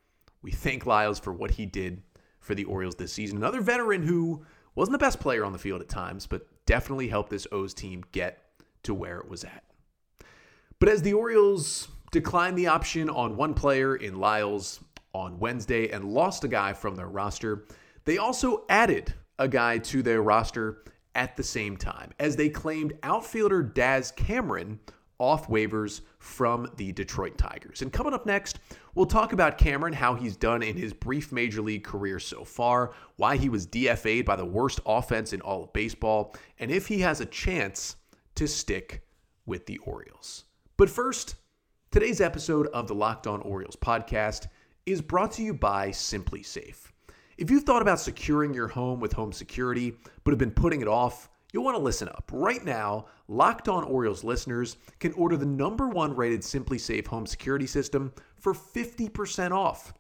we 0.42 0.50
thank 0.50 0.88
Lyles 0.88 1.20
for 1.20 1.32
what 1.32 1.52
he 1.52 1.68
did 1.68 2.02
for 2.40 2.56
the 2.56 2.64
Orioles 2.64 2.96
this 2.96 3.14
season. 3.14 3.38
Another 3.38 3.62
veteran 3.62 4.02
who 4.02 4.44
wasn't 4.76 4.94
the 4.94 5.06
best 5.06 5.20
player 5.20 5.44
on 5.44 5.54
the 5.54 5.60
field 5.60 5.82
at 5.82 5.90
times, 5.90 6.26
but 6.28 6.48
definitely 6.66 7.08
helped 7.08 7.30
this 7.30 7.48
O's 7.52 7.74
team 7.74 8.04
get 8.12 8.44
to 8.84 8.94
where 8.94 9.20
it 9.20 9.30
was 9.30 9.44
at. 9.44 9.64
But 10.80 10.90
as 10.90 11.02
the 11.02 11.14
Orioles 11.14 11.90
declined 12.12 12.58
the 12.58 12.68
option 12.68 13.10
on 13.10 13.36
one 13.36 13.54
player 13.54 13.96
in 13.96 14.20
Lyles 14.20 14.80
on 15.14 15.40
Wednesday 15.40 15.90
and 15.90 16.06
lost 16.06 16.44
a 16.44 16.48
guy 16.48 16.74
from 16.74 16.96
their 16.96 17.08
roster, 17.08 17.66
they 18.06 18.18
also 18.18 18.66
added 18.70 19.14
a 19.38 19.48
guy 19.48 19.78
to 19.80 20.02
their 20.02 20.22
roster 20.22 20.84
at 21.16 21.36
the 21.36 21.44
same 21.44 21.76
time 21.76 22.12
as 22.20 22.36
they 22.36 22.50
claimed 22.50 22.94
outfielder 23.04 23.64
Daz 23.64 24.12
Cameron 24.12 24.80
off 25.20 25.48
waivers 25.48 26.02
from 26.18 26.72
the 26.78 26.92
Detroit 26.94 27.38
Tigers. 27.38 27.82
And 27.82 27.94
coming 27.94 28.14
up 28.14 28.26
next, 28.26 28.60
we'll 28.96 29.06
talk 29.06 29.34
about 29.34 29.58
Cameron, 29.58 29.94
how 29.94 30.16
he's 30.16 30.36
done 30.36 30.64
in 30.64 30.76
his 30.76 30.94
brief 30.94 31.32
major 31.32 31.62
league 31.62 31.84
career 31.84 32.20
so 32.20 32.44
far, 32.44 32.94
why 33.18 33.38
he 33.38 33.50
was 33.50 33.68
DFA'd 33.68 34.26
by 34.26 34.36
the 34.36 34.46
worst 34.46 34.80
offense 34.86 35.34
in 35.34 35.42
all 35.42 35.64
of 35.64 35.74
baseball, 35.74 36.36
and 36.58 36.72
if 36.72 36.88
he 36.88 37.00
has 37.02 37.22
a 37.22 37.26
chance 37.26 37.98
to 38.36 38.48
stick 38.48 39.04
with 39.46 39.66
the 39.66 39.78
Orioles. 39.80 40.46
But 40.78 40.90
first, 40.90 41.36
today's 41.92 42.22
episode 42.22 42.68
of 42.68 42.88
the 42.88 42.96
Locked 42.96 43.28
On 43.28 43.42
Orioles 43.42 43.76
podcast 43.76 44.48
is 44.86 45.02
brought 45.02 45.34
to 45.34 45.44
you 45.44 45.54
by 45.54 45.90
SimpliSafe. 45.90 46.92
If 47.38 47.50
you've 47.50 47.64
thought 47.64 47.82
about 47.82 48.00
securing 48.00 48.54
your 48.54 48.68
home 48.68 49.00
with 49.00 49.14
home 49.14 49.32
security 49.32 49.94
but 50.24 50.32
have 50.32 50.40
been 50.40 50.52
putting 50.52 50.82
it 50.82 50.88
off, 50.88 51.30
you'll 51.52 51.64
want 51.64 51.78
to 51.78 51.84
listen 51.84 52.08
up. 52.10 52.30
Right 52.34 52.64
now, 52.64 53.06
Locked 53.28 53.68
On 53.68 53.84
Orioles 53.84 54.24
listeners 54.24 54.78
can 55.00 55.14
order 55.14 55.38
the 55.38 55.46
number 55.46 55.88
one 55.88 56.16
rated 56.16 56.42
SimpliSafe 56.42 57.08
home 57.08 57.26
security 57.26 57.68
system 57.68 58.14
for 58.40 58.54
50% 58.54 59.52
off. 59.52 59.94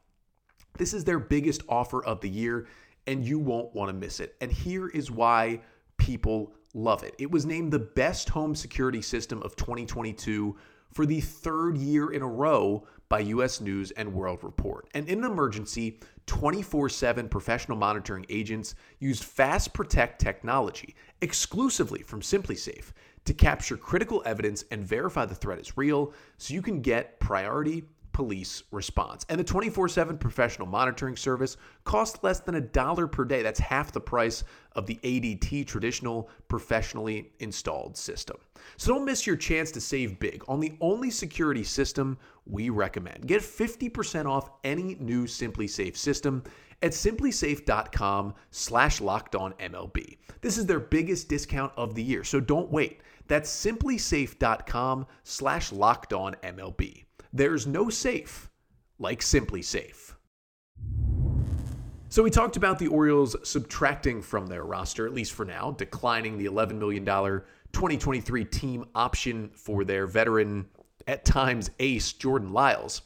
This 0.77 0.94
is 0.94 1.03
their 1.03 1.20
biggest 1.20 1.63
offer 1.68 2.03
of 2.03 2.22
the 2.22 2.29
year, 2.29 2.68
and 3.08 3.25
you 3.25 3.39
won't 3.39 3.74
want 3.75 3.89
to 3.89 3.94
miss 3.94 4.20
it. 4.20 4.36
And 4.41 4.51
here 4.51 4.88
is 4.88 5.12
why 5.12 5.62
people 5.98 6.53
love 6.74 7.03
it. 7.03 7.15
It 7.18 7.32
was 7.32 7.46
named 7.46 7.72
the 7.72 7.79
best 7.79 8.29
home 8.29 8.56
security 8.56 9.01
system 9.01 9.41
of 9.44 9.56
2022 9.56 10.56
for 10.94 11.06
the 11.06 11.22
third 11.22 11.77
year 11.77 12.12
in 12.12 12.22
a 12.22 12.27
row 12.27 12.88
by 13.10 13.20
US 13.22 13.60
News 13.60 13.92
and 13.92 14.13
World 14.13 14.44
Report. 14.44 14.88
And 14.94 15.10
in 15.10 15.25
an 15.25 15.32
emergency, 15.32 16.00
24 16.28 16.89
7 16.89 17.28
professional 17.28 17.78
monitoring 17.78 18.25
agents 18.30 18.75
used 19.00 19.24
Fast 19.24 19.74
Protect 19.74 20.22
technology 20.22 20.96
exclusively 21.22 22.04
from 22.04 22.22
SimpliSafe 22.22 22.92
to 23.25 23.34
capture 23.34 23.78
critical 23.78 24.22
evidence 24.25 24.63
and 24.72 24.84
verify 24.84 25.25
the 25.25 25.36
threat 25.36 25.60
is 25.60 25.75
real 25.75 26.13
so 26.38 26.54
you 26.54 26.62
can 26.62 26.82
get 26.82 27.20
priority 27.20 27.84
police 28.20 28.63
response. 28.72 29.25
And 29.30 29.39
the 29.39 29.46
24 29.46 29.88
7 29.88 30.18
professional 30.18 30.68
monitoring 30.68 31.16
service 31.16 31.56
costs 31.86 32.20
less 32.22 32.42
than 32.42 32.56
a 32.56 32.62
dollar 32.62 33.08
per 33.08 33.24
day. 33.24 33.42
That's 33.42 33.62
half 33.62 33.94
the 33.94 34.01
price 34.01 34.44
of 34.74 34.86
the 34.86 35.00
ADT 35.04 35.66
traditional 35.68 36.30
professionally 36.50 37.32
installed 37.39 37.96
system. 37.96 38.36
So 38.75 38.94
don't 38.94 39.06
miss 39.06 39.25
your 39.25 39.38
chance 39.38 39.72
to 39.72 39.80
save 39.80 40.20
big 40.20 40.44
on 40.50 40.60
the 40.60 40.74
only 40.82 41.10
security 41.12 41.63
system 41.63 42.18
we 42.50 42.70
recommend. 42.70 43.27
Get 43.27 43.41
50% 43.41 44.25
off 44.25 44.50
any 44.63 44.96
new 45.00 45.25
SimpliSafe 45.25 45.96
system 45.96 46.44
at 46.82 46.91
simplisafe.com 46.91 48.34
slash 48.51 49.01
locked 49.01 49.36
on 49.36 49.53
MLB. 49.53 50.18
This 50.41 50.58
is 50.58 50.65
their 50.65 50.79
biggest 50.79 51.27
discount 51.29 51.74
of 51.77 51.96
the 51.96 52.03
year, 52.03 52.24
so 52.24 52.39
don't 52.39 52.72
wait. 52.72 53.01
That's 53.27 53.50
simplisafe.com 53.50 55.06
slash 55.24 55.72
locked 55.72 56.13
on 56.13 56.36
MLB. 56.44 57.06
There's 57.32 57.68
no 57.68 57.89
safe 57.89 58.50
like 58.98 59.20
SimpliSafe. 59.22 60.13
So 62.12 62.24
we 62.24 62.32
talked 62.32 62.58
about 62.58 62.79
the 62.79 62.88
Orioles 62.88 63.36
subtracting 63.48 64.24
from 64.24 64.48
their 64.48 64.63
roster, 64.63 65.06
at 65.06 65.13
least 65.13 65.34
for 65.34 65.46
now, 65.46 65.75
declining 65.77 66.39
the 66.39 66.48
$11 66.48 66.74
million 66.74 67.06
2023 67.06 68.46
team 68.46 68.86
option 68.96 69.51
for 69.53 69.84
their 69.84 70.08
veteran, 70.08 70.65
at 71.10 71.25
times 71.25 71.72
ace, 71.80 72.13
Jordan 72.13 72.54
Lyles. 72.54 73.01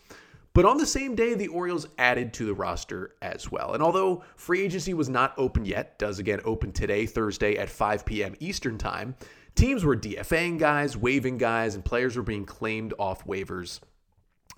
But 0.54 0.66
on 0.66 0.78
the 0.78 0.86
same 0.86 1.16
day, 1.16 1.34
the 1.34 1.48
Orioles 1.48 1.88
added 1.98 2.34
to 2.34 2.46
the 2.46 2.54
roster 2.54 3.16
as 3.22 3.50
well. 3.50 3.74
And 3.74 3.82
although 3.82 4.24
free 4.36 4.62
agency 4.62 4.94
was 4.94 5.10
not 5.10 5.34
open 5.38 5.66
yet, 5.66 5.98
does 5.98 6.20
again 6.20 6.42
open 6.44 6.74
today, 6.74 7.06
Thursday 7.08 7.58
at 7.58 7.70
5 7.70 8.06
p.m. 8.06 8.36
Eastern 8.40 8.78
Time, 8.78 9.16
teams 9.56 9.84
were 9.84 9.96
DFAing 9.96 10.60
guys, 10.60 10.96
waiving 10.98 11.38
guys, 11.38 11.76
and 11.76 11.84
players 11.84 12.16
were 12.16 12.24
being 12.24 12.46
claimed 12.46 12.94
off 13.00 13.26
waivers 13.26 13.80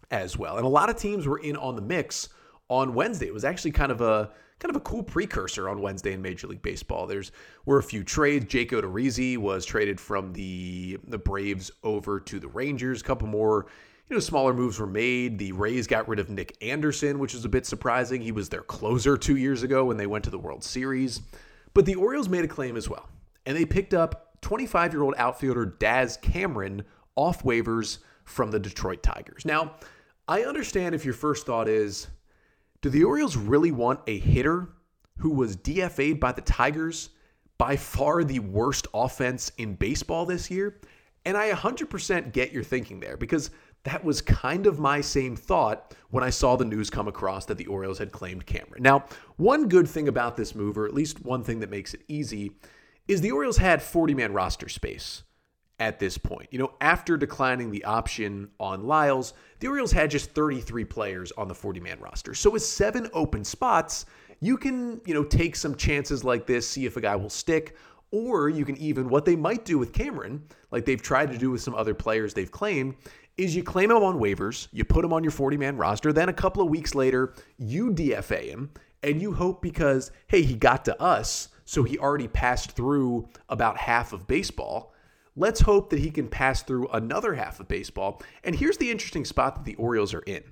as 0.10 0.38
well. 0.38 0.58
And 0.58 0.66
a 0.66 0.70
lot 0.70 0.90
of 0.90 0.98
teams 0.98 1.28
were 1.28 1.40
in 1.40 1.56
on 1.56 1.75
the 1.75 1.82
mix 1.82 2.30
on 2.68 2.96
Wednesday. 2.96 3.28
It 3.28 3.34
was 3.34 3.46
actually 3.46 3.72
kind 3.72 3.92
of 3.92 4.02
a 4.02 4.32
kind 4.59 4.69
of 4.69 4.75
a 4.75 4.83
cool 4.83 5.03
precursor 5.03 5.69
on 5.69 5.81
Wednesday 5.81 6.13
in 6.13 6.21
Major 6.21 6.47
League 6.47 6.62
Baseball. 6.62 7.07
There's 7.07 7.31
were 7.65 7.77
a 7.77 7.83
few 7.83 8.03
trades. 8.03 8.45
Jake 8.45 8.71
Odorizzi 8.71 9.38
was 9.38 9.65
traded 9.65 10.00
from 10.00 10.33
the 10.33 10.97
the 11.07 11.17
Braves 11.17 11.71
over 11.83 12.19
to 12.21 12.39
the 12.39 12.47
Rangers. 12.47 13.01
A 13.01 13.03
couple 13.03 13.27
more, 13.27 13.67
you 14.09 14.15
know, 14.15 14.19
smaller 14.19 14.53
moves 14.53 14.79
were 14.79 14.88
made. 14.88 15.38
The 15.38 15.51
Rays 15.51 15.88
got 15.88 16.07
rid 16.07 16.19
of 16.19 16.29
Nick 16.29 16.55
Anderson, 16.62 17.19
which 17.19 17.33
is 17.33 17.45
a 17.45 17.50
bit 17.50 17.65
surprising. 17.65 18.21
He 18.21 18.31
was 18.31 18.50
their 18.50 18.62
closer 18.62 19.17
two 19.17 19.35
years 19.35 19.63
ago 19.63 19.85
when 19.85 19.97
they 19.97 20.07
went 20.07 20.24
to 20.25 20.29
the 20.29 20.39
World 20.39 20.63
Series. 20.63 21.21
But 21.74 21.85
the 21.85 21.95
Orioles 21.95 22.29
made 22.29 22.45
a 22.45 22.47
claim 22.47 22.77
as 22.77 22.89
well, 22.89 23.09
and 23.45 23.57
they 23.57 23.65
picked 23.65 23.93
up 23.93 24.38
25 24.41 24.93
year 24.93 25.03
old 25.03 25.15
outfielder 25.17 25.65
Daz 25.65 26.17
Cameron 26.17 26.83
off 27.15 27.43
waivers 27.43 28.00
from 28.24 28.51
the 28.51 28.59
Detroit 28.59 29.03
Tigers. 29.03 29.45
Now, 29.45 29.74
I 30.27 30.43
understand 30.43 30.95
if 30.95 31.05
your 31.05 31.13
first 31.13 31.45
thought 31.45 31.67
is, 31.67 32.07
do 32.86 32.92
the 32.92 33.04
Orioles 33.04 33.36
really 33.36 33.72
want 33.72 34.00
a 34.06 34.20
hitter 34.20 34.70
who 35.18 35.32
was 35.32 35.58
DFA'd 35.58 36.20
by 36.20 36.32
the 36.32 36.42
Tigers, 36.42 37.10
by 37.58 37.75
far 37.75 38.24
the 38.24 38.38
worst 38.38 38.86
offense 38.94 39.51
in 39.58 39.74
baseball 39.74 40.27
this 40.27 40.51
year? 40.51 40.80
And 41.25 41.36
I 41.36 41.50
100% 41.50 42.32
get 42.32 42.51
your 42.51 42.63
thinking 42.63 43.00
there 43.00 43.18
because 43.18 43.50
that 43.86 44.04
was 44.04 44.22
kind 44.22 44.68
of 44.68 44.77
my 44.77 45.01
same 45.01 45.36
thought 45.36 45.96
when 46.12 46.24
I 46.24 46.30
saw 46.30 46.56
the 46.56 46.63
news 46.63 46.92
come 46.92 47.08
across 47.08 47.46
that 47.46 47.58
the 47.58 47.65
Orioles 47.65 47.98
had 47.98 48.12
claimed 48.12 48.46
Cameron. 48.46 48.84
Now, 48.84 49.06
one 49.38 49.68
good 49.68 49.89
thing 49.89 50.08
about 50.08 50.38
this 50.38 50.54
move, 50.54 50.77
or 50.77 50.86
at 50.86 50.94
least 50.94 51.25
one 51.25 51.44
thing 51.44 51.62
that 51.62 51.72
makes 51.72 51.96
it 51.96 52.04
easy, 52.08 52.51
is 53.08 53.20
the 53.20 53.32
Orioles 53.32 53.58
had 53.58 53.82
40 53.82 54.13
man 54.13 54.32
roster 54.32 54.70
space 54.70 55.24
at 55.79 56.00
this 56.00 56.17
point. 56.17 56.48
You 56.51 56.60
know, 56.60 56.74
after 56.82 57.17
declining 57.17 57.72
the 57.72 57.84
option 57.84 58.50
on 58.60 58.86
Lyles, 58.86 59.34
the 59.60 59.67
Orioles 59.67 59.91
had 59.91 60.10
just 60.10 60.32
33 60.32 60.86
players 60.86 61.32
on 61.38 61.48
the 61.48 61.55
40 61.55 61.79
man 61.79 62.00
roster. 62.00 62.34
So 62.34 62.50
with 62.50 62.63
seven 62.63 63.10
open 63.13 63.44
spots, 63.44 64.05
you 64.39 64.58
can, 64.58 65.01
you 65.05 65.13
know, 65.13 65.24
take 65.24 65.55
some 65.55 65.75
chances 65.75 66.24
like 66.24 66.46
this, 66.46 66.67
see 66.70 66.86
if 66.86 66.98
a 66.98 67.01
guy 67.01 67.15
will 67.15 67.29
stick, 67.29 67.75
or 68.12 68.50
you 68.50 68.65
can 68.65 68.77
even, 68.77 69.10
what 69.10 69.25
they 69.25 69.36
might 69.36 69.65
do 69.65 69.77
with 69.77 69.91
Cameron, 69.91 70.44
like 70.72 70.86
they've 70.86 71.01
tried 71.01 71.32
to 71.32 71.38
do 71.38 71.51
with 71.51 71.62
some 71.62 71.75
other 71.75 71.94
players 71.94 72.34
they've 72.34 72.51
claimed, 72.51 72.96
is 73.38 73.55
you 73.55 73.63
claim 73.63 73.91
him 73.91 74.03
on 74.03 74.17
waivers, 74.17 74.67
you 74.72 74.86
put 74.86 75.03
him 75.03 75.12
on 75.12 75.24
your 75.24 75.32
40 75.32 75.58
man 75.58 75.77
roster, 75.77 76.13
then 76.13 76.29
a 76.29 76.34
couple 76.34 76.63
of 76.63 76.70
weeks 76.70 76.96
later, 76.96 77.34
you 77.58 77.91
DFA 77.91 78.44
him, 78.44 78.72
and 79.03 79.22
you 79.22 79.34
hope 79.34 79.62
because, 79.62 80.12
hey, 80.27 80.41
he 80.41 80.55
got 80.55 80.86
to 80.86 81.01
us, 81.01 81.50
so 81.65 81.84
he 81.84 81.98
already 81.98 82.27
passed 82.27 82.72
through 82.72 83.27
about 83.50 83.77
half 83.77 84.13
of 84.13 84.27
baseball 84.27 84.94
Let's 85.36 85.62
hope 85.62 85.89
that 85.89 86.00
he 86.00 86.12
can 86.12 86.27
pass 86.27 86.63
through 86.63 86.88
another 86.89 87.34
half 87.34 87.60
of 87.60 87.68
baseball. 87.68 88.22
And 88.44 88.56
here's 88.56 88.77
the 88.77 88.92
interesting 88.92 89.25
spot 89.25 89.56
that 89.56 89.65
the 89.65 89.75
Orioles 89.75 90.13
are 90.13 90.22
in. 90.22 90.44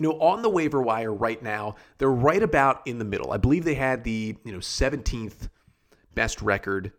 You 0.00 0.08
know, 0.08 0.20
on 0.20 0.42
the 0.42 0.50
waiver 0.50 0.80
wire 0.80 1.12
right 1.12 1.42
now, 1.42 1.74
they're 1.98 2.08
right 2.08 2.42
about 2.42 2.86
in 2.86 2.98
the 2.98 3.04
middle. 3.04 3.32
I 3.32 3.36
believe 3.36 3.64
they 3.64 3.74
had 3.74 4.04
the, 4.04 4.36
you 4.44 4.52
know, 4.52 4.58
17th 4.58 5.48
best 6.14 6.40
record 6.40 6.92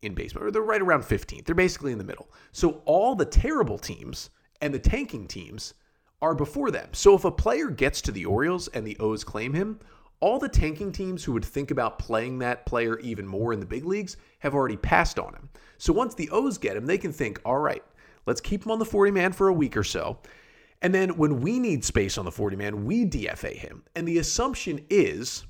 in 0.00 0.14
baseball, 0.14 0.44
or 0.44 0.50
they're 0.50 0.62
right 0.62 0.80
around 0.80 1.02
15th. 1.02 1.44
They're 1.44 1.54
basically 1.54 1.92
in 1.92 1.98
the 1.98 2.04
middle. 2.04 2.30
So 2.52 2.82
all 2.86 3.14
the 3.14 3.26
terrible 3.26 3.78
teams 3.78 4.30
and 4.62 4.72
the 4.72 4.78
tanking 4.78 5.26
teams 5.26 5.74
are 6.22 6.34
before 6.34 6.70
them. 6.70 6.88
So 6.92 7.14
if 7.14 7.24
a 7.26 7.30
player 7.30 7.68
gets 7.68 8.00
to 8.02 8.12
the 8.12 8.24
Orioles 8.24 8.68
and 8.68 8.86
the 8.86 8.96
O's 8.98 9.22
claim 9.22 9.52
him, 9.52 9.78
all 10.20 10.38
the 10.38 10.48
tanking 10.48 10.92
teams 10.92 11.22
who 11.22 11.32
would 11.32 11.44
think 11.44 11.70
about 11.70 11.98
playing 11.98 12.38
that 12.38 12.66
player 12.66 12.98
even 13.00 13.26
more 13.26 13.52
in 13.52 13.60
the 13.60 13.66
big 13.66 13.84
leagues 13.84 14.16
have 14.38 14.54
already 14.54 14.76
passed 14.76 15.18
on 15.18 15.34
him. 15.34 15.48
So 15.78 15.92
once 15.92 16.14
the 16.14 16.30
O's 16.30 16.58
get 16.58 16.76
him, 16.76 16.86
they 16.86 16.98
can 16.98 17.12
think, 17.12 17.40
all 17.44 17.58
right, 17.58 17.84
let's 18.24 18.40
keep 18.40 18.64
him 18.64 18.72
on 18.72 18.78
the 18.78 18.84
40 18.84 19.12
man 19.12 19.32
for 19.32 19.48
a 19.48 19.52
week 19.52 19.76
or 19.76 19.84
so. 19.84 20.18
And 20.82 20.94
then 20.94 21.16
when 21.16 21.40
we 21.40 21.58
need 21.58 21.84
space 21.84 22.18
on 22.18 22.24
the 22.24 22.32
40 22.32 22.56
man, 22.56 22.84
we 22.84 23.04
DFA 23.04 23.54
him. 23.54 23.82
And 23.94 24.06
the 24.06 24.18
assumption 24.18 24.84
is 24.90 25.44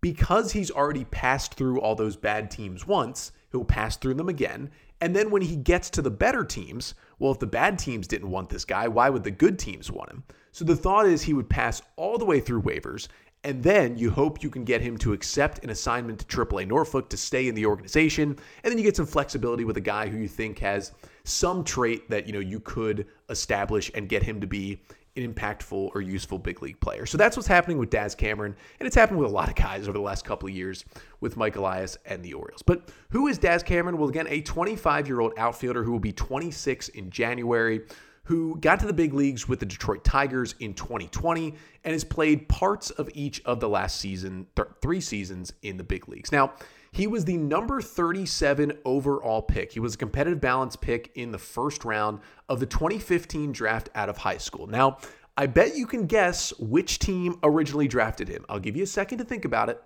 because 0.00 0.52
he's 0.52 0.70
already 0.70 1.04
passed 1.06 1.54
through 1.54 1.80
all 1.80 1.94
those 1.94 2.16
bad 2.16 2.50
teams 2.50 2.86
once, 2.86 3.32
he'll 3.50 3.64
pass 3.64 3.96
through 3.96 4.14
them 4.14 4.28
again. 4.28 4.70
And 5.00 5.14
then 5.14 5.30
when 5.30 5.42
he 5.42 5.56
gets 5.56 5.90
to 5.90 6.02
the 6.02 6.10
better 6.10 6.44
teams, 6.44 6.94
well, 7.18 7.32
if 7.32 7.38
the 7.38 7.46
bad 7.46 7.78
teams 7.78 8.06
didn't 8.06 8.30
want 8.30 8.48
this 8.48 8.64
guy, 8.64 8.88
why 8.88 9.10
would 9.10 9.24
the 9.24 9.30
good 9.30 9.58
teams 9.58 9.90
want 9.90 10.10
him? 10.10 10.24
So 10.52 10.64
the 10.64 10.76
thought 10.76 11.06
is 11.06 11.22
he 11.22 11.34
would 11.34 11.50
pass 11.50 11.82
all 11.96 12.16
the 12.16 12.24
way 12.24 12.40
through 12.40 12.62
waivers 12.62 13.08
and 13.44 13.62
then 13.62 13.96
you 13.96 14.10
hope 14.10 14.42
you 14.42 14.50
can 14.50 14.64
get 14.64 14.80
him 14.80 14.98
to 14.98 15.12
accept 15.12 15.62
an 15.62 15.70
assignment 15.70 16.18
to 16.18 16.26
AAA 16.26 16.66
Norfolk 16.66 17.08
to 17.10 17.16
stay 17.16 17.48
in 17.48 17.54
the 17.54 17.66
organization. 17.66 18.36
And 18.64 18.70
then 18.70 18.76
you 18.76 18.82
get 18.82 18.96
some 18.96 19.06
flexibility 19.06 19.64
with 19.64 19.76
a 19.76 19.80
guy 19.80 20.08
who 20.08 20.18
you 20.18 20.28
think 20.28 20.58
has 20.58 20.92
some 21.24 21.62
trait 21.62 22.08
that 22.10 22.26
you 22.26 22.32
know 22.32 22.40
you 22.40 22.60
could 22.60 23.06
establish 23.28 23.90
and 23.94 24.08
get 24.08 24.22
him 24.22 24.40
to 24.40 24.46
be 24.46 24.80
an 25.16 25.32
impactful 25.32 25.90
or 25.94 26.00
useful 26.00 26.38
big 26.38 26.62
league 26.62 26.78
player. 26.80 27.06
So 27.06 27.16
that's 27.16 27.36
what's 27.36 27.46
happening 27.48 27.78
with 27.78 27.90
Daz 27.90 28.14
Cameron, 28.14 28.54
and 28.78 28.86
it's 28.86 28.96
happened 28.96 29.18
with 29.18 29.28
a 29.28 29.32
lot 29.32 29.48
of 29.48 29.54
guys 29.54 29.84
over 29.84 29.96
the 29.96 30.04
last 30.04 30.24
couple 30.24 30.48
of 30.48 30.54
years 30.54 30.84
with 31.20 31.36
Mike 31.36 31.56
Elias 31.56 31.96
and 32.04 32.22
the 32.22 32.34
Orioles. 32.34 32.62
But 32.62 32.90
who 33.10 33.26
is 33.28 33.38
Daz 33.38 33.62
Cameron? 33.62 33.96
Well, 33.96 34.08
again, 34.08 34.26
a 34.28 34.42
25 34.42 35.06
year 35.06 35.20
old 35.20 35.32
outfielder 35.38 35.82
who 35.82 35.92
will 35.92 36.00
be 36.00 36.12
26 36.12 36.88
in 36.90 37.10
January 37.10 37.82
who 38.26 38.58
got 38.60 38.80
to 38.80 38.86
the 38.86 38.92
big 38.92 39.14
leagues 39.14 39.48
with 39.48 39.60
the 39.60 39.66
Detroit 39.66 40.04
Tigers 40.04 40.54
in 40.60 40.74
2020 40.74 41.54
and 41.84 41.92
has 41.92 42.04
played 42.04 42.48
parts 42.48 42.90
of 42.90 43.08
each 43.14 43.40
of 43.44 43.60
the 43.60 43.68
last 43.68 44.00
season, 44.00 44.46
th- 44.56 44.68
three 44.82 45.00
seasons 45.00 45.52
in 45.62 45.76
the 45.76 45.84
big 45.84 46.08
leagues. 46.08 46.32
Now, 46.32 46.52
he 46.90 47.06
was 47.06 47.24
the 47.24 47.36
number 47.36 47.80
37 47.80 48.72
overall 48.84 49.42
pick. 49.42 49.72
He 49.72 49.80
was 49.80 49.94
a 49.94 49.98
competitive 49.98 50.40
balance 50.40 50.74
pick 50.74 51.12
in 51.14 51.30
the 51.30 51.38
first 51.38 51.84
round 51.84 52.20
of 52.48 52.58
the 52.58 52.66
2015 52.66 53.52
draft 53.52 53.90
out 53.94 54.08
of 54.08 54.16
high 54.16 54.38
school. 54.38 54.66
Now, 54.66 54.98
I 55.36 55.46
bet 55.46 55.76
you 55.76 55.86
can 55.86 56.06
guess 56.06 56.52
which 56.58 56.98
team 56.98 57.38
originally 57.44 57.86
drafted 57.86 58.28
him. 58.28 58.44
I'll 58.48 58.58
give 58.58 58.76
you 58.76 58.82
a 58.82 58.88
second 58.88 59.18
to 59.18 59.24
think 59.24 59.44
about 59.44 59.68
it. 59.68 59.80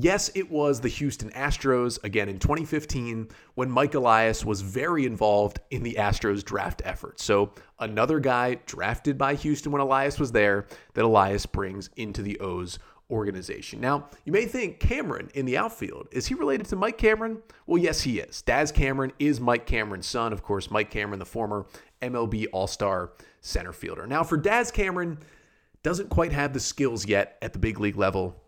Yes, 0.00 0.30
it 0.36 0.48
was 0.48 0.80
the 0.80 0.88
Houston 0.88 1.28
Astros 1.30 2.02
again 2.04 2.28
in 2.28 2.38
2015 2.38 3.30
when 3.56 3.68
Mike 3.68 3.94
Elias 3.94 4.44
was 4.44 4.60
very 4.60 5.04
involved 5.04 5.58
in 5.72 5.82
the 5.82 5.94
Astros 5.94 6.44
draft 6.44 6.82
effort. 6.84 7.18
So, 7.18 7.50
another 7.80 8.20
guy 8.20 8.60
drafted 8.64 9.18
by 9.18 9.34
Houston 9.34 9.72
when 9.72 9.82
Elias 9.82 10.20
was 10.20 10.30
there 10.30 10.68
that 10.94 11.04
Elias 11.04 11.46
brings 11.46 11.90
into 11.96 12.22
the 12.22 12.38
O's 12.38 12.78
organization. 13.10 13.80
Now, 13.80 14.08
you 14.24 14.32
may 14.32 14.44
think 14.44 14.78
Cameron 14.78 15.30
in 15.34 15.46
the 15.46 15.56
outfield, 15.56 16.06
is 16.12 16.28
he 16.28 16.34
related 16.34 16.68
to 16.68 16.76
Mike 16.76 16.96
Cameron? 16.96 17.42
Well, 17.66 17.82
yes, 17.82 18.02
he 18.02 18.20
is. 18.20 18.42
Daz 18.42 18.70
Cameron 18.70 19.10
is 19.18 19.40
Mike 19.40 19.66
Cameron's 19.66 20.06
son. 20.06 20.32
Of 20.32 20.44
course, 20.44 20.70
Mike 20.70 20.92
Cameron, 20.92 21.18
the 21.18 21.26
former 21.26 21.66
MLB 22.02 22.46
All 22.52 22.68
Star 22.68 23.14
center 23.40 23.72
fielder. 23.72 24.06
Now, 24.06 24.22
for 24.22 24.36
Daz 24.36 24.70
Cameron, 24.70 25.18
doesn't 25.82 26.08
quite 26.08 26.30
have 26.30 26.52
the 26.52 26.60
skills 26.60 27.04
yet 27.04 27.36
at 27.42 27.52
the 27.52 27.58
big 27.58 27.80
league 27.80 27.96
level 27.96 28.40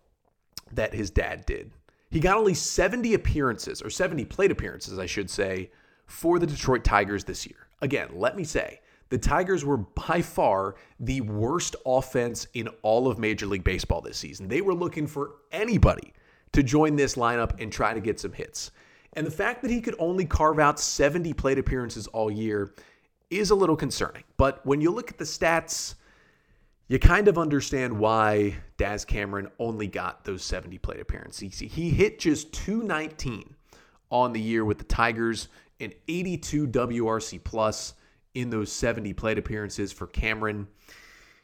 that 0.73 0.95
his 0.95 1.11
dad 1.11 1.47
did. 1.47 1.71
He 2.11 2.21
got 2.21 2.37
only 2.37 2.55
70 2.55 3.15
appearances, 3.15 3.83
or 3.83 3.91
70 3.91 4.25
plate 4.25 4.50
appearances, 4.50 4.99
I 4.99 5.07
should 5.07 5.31
say, 5.31 5.71
for 6.07 6.39
the 6.39 6.47
Detroit 6.47 6.85
Tigers 6.85 7.25
this 7.25 7.47
year. 7.47 7.69
Again, 7.81 8.09
let 8.15 8.37
me 8.37 8.45
say, 8.45 8.81
the 9.11 9.19
Tigers 9.19 9.65
were 9.65 9.77
by 9.77 10.23
far 10.23 10.77
the 10.99 11.21
worst 11.21 11.77
offense 11.87 12.47
in 12.55 12.69
all 12.83 13.09
of 13.09 13.19
Major 13.19 13.47
League 13.47 13.65
Baseball 13.65 14.00
this 14.00 14.19
season. 14.19 14.49
They 14.49 14.61
were 14.61 14.75
looking 14.75 15.07
for 15.07 15.37
anybody 15.53 16.12
to 16.53 16.62
join 16.62 16.97
this 16.97 17.15
lineup 17.15 17.61
and 17.61 17.73
try 17.73 17.95
to 17.95 18.00
get 18.00 18.19
some 18.21 18.33
hits. 18.33 18.71
And 19.15 19.27
the 19.27 19.31
fact 19.31 19.62
that 19.62 19.71
he 19.71 19.81
could 19.81 19.97
only 19.99 20.25
carve 20.25 20.59
out 20.59 20.79
70 20.79 21.33
plate 21.35 21.59
appearances 21.59 22.07
all 22.09 22.31
year 22.31 22.75
is 23.31 23.50
a 23.50 23.55
little 23.55 23.77
concerning. 23.77 24.25
But 24.37 24.65
when 24.65 24.81
you 24.81 24.91
look 24.91 25.11
at 25.11 25.19
the 25.19 25.25
stats, 25.25 25.95
you 26.91 26.99
kind 26.99 27.29
of 27.29 27.39
understand 27.39 27.97
why 27.97 28.57
Daz 28.77 29.05
Cameron 29.05 29.49
only 29.61 29.87
got 29.87 30.25
those 30.25 30.43
70 30.43 30.77
plate 30.79 30.99
appearances. 30.99 31.61
He 31.61 31.91
hit 31.91 32.19
just 32.19 32.53
219 32.53 33.55
on 34.11 34.33
the 34.33 34.41
year 34.41 34.65
with 34.65 34.79
the 34.79 34.85
Tigers, 34.85 35.47
an 35.79 35.93
82 36.09 36.67
WRC 36.67 37.45
plus 37.45 37.95
in 38.35 38.51
those 38.51 38.73
70 38.73 39.13
plate 39.13 39.39
appearances 39.39 39.93
for 39.93 40.09
Cameron. 40.09 40.67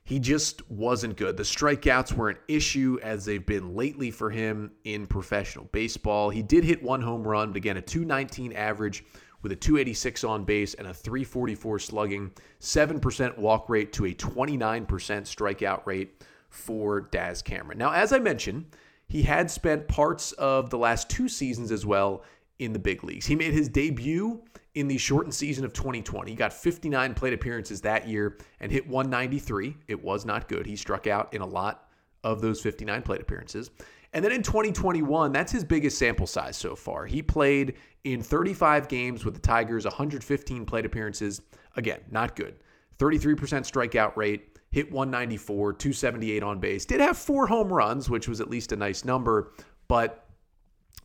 He 0.03 0.19
just 0.19 0.69
wasn't 0.69 1.17
good. 1.17 1.37
The 1.37 1.45
strikeouts 1.45 2.13
were 2.13 2.31
an 2.31 2.39
issue 2.49 2.99
as 3.05 3.25
they've 3.25 3.47
been 3.47 3.77
lately 3.77 4.11
for 4.11 4.31
him 4.31 4.73
in 4.83 5.07
professional 5.07 5.67
baseball. 5.67 6.29
He 6.29 6.43
did 6.43 6.65
hit 6.65 6.83
one 6.83 7.03
home 7.03 7.23
run, 7.23 7.51
but 7.51 7.59
again, 7.59 7.77
a 7.77 7.83
219 7.83 8.53
average 8.53 9.05
with 9.43 9.53
a 9.53 9.57
286 9.57 10.25
on 10.25 10.45
base 10.45 10.75
and 10.75 10.87
a 10.87 10.95
344 10.95 11.79
slugging, 11.79 12.33
7% 12.61 13.39
walk 13.39 13.69
rate 13.69 13.93
to 13.95 14.07
a 14.07 14.15
29% 14.15 14.87
strikeout 14.87 15.87
rate 15.87 16.23
for 16.49 17.03
Daz 17.03 17.43
Cameron. 17.43 17.79
Now, 17.79 17.93
as 17.93 18.13
I 18.13 18.19
mentioned, 18.19 18.67
he 19.09 19.23
had 19.23 19.51
spent 19.51 19.89
parts 19.89 20.33
of 20.33 20.71
the 20.71 20.79
last 20.79 21.09
two 21.09 21.29
seasons 21.29 21.71
as 21.71 21.87
well 21.87 22.25
in 22.59 22.73
the 22.73 22.79
big 22.79 23.05
leagues. 23.05 23.27
He 23.27 23.37
made 23.37 23.53
his 23.53 23.69
debut 23.69 24.43
in 24.75 24.89
the 24.89 24.99
shortened 24.99 25.35
season 25.35 25.65
of 25.65 25.73
2020. 25.73 26.31
He 26.31 26.37
got 26.37 26.53
59 26.53 27.15
plate 27.15 27.33
appearances 27.33 27.81
that 27.83 28.09
year 28.09 28.39
and 28.61 28.73
hit 28.73 28.87
193. 28.87 29.77
It 29.89 30.03
was 30.03 30.25
not 30.25 30.49
good. 30.49 30.67
He 30.67 30.77
struck 30.77 31.07
out 31.07 31.33
in 31.33 31.41
a 31.41 31.47
lot 31.47 31.89
of 32.25 32.41
those 32.41 32.61
59 32.61 33.03
plate 33.03 33.21
appearances. 33.21 33.71
And 34.17 34.25
then 34.25 34.33
in 34.33 34.43
2021, 34.43 35.31
that's 35.31 35.53
his 35.53 35.63
biggest 35.63 35.99
sample 35.99 36.27
size 36.27 36.57
so 36.57 36.75
far. 36.75 37.05
He 37.05 37.21
played 37.21 37.75
in 38.05 38.23
35 38.23 38.89
games 38.89 39.27
with 39.27 39.35
the 39.35 39.41
Tigers, 39.41 39.85
115 39.85 40.65
plate 40.65 40.87
appearances. 40.87 41.43
Again, 41.77 42.01
not 42.11 42.35
good. 42.35 42.55
33% 42.99 43.37
strikeout 43.37 44.17
rate, 44.17 44.59
hit 44.71 44.91
194, 44.91 45.75
278 45.75 46.43
on 46.43 46.59
base. 46.59 46.87
Did 46.87 47.03
have 47.03 47.19
four 47.19 47.47
home 47.47 47.71
runs, 47.71 48.09
which 48.09 48.27
was 48.27 48.41
at 48.41 48.49
least 48.49 48.73
a 48.73 48.77
nice 48.77 49.05
number, 49.05 49.53
but 49.87 50.31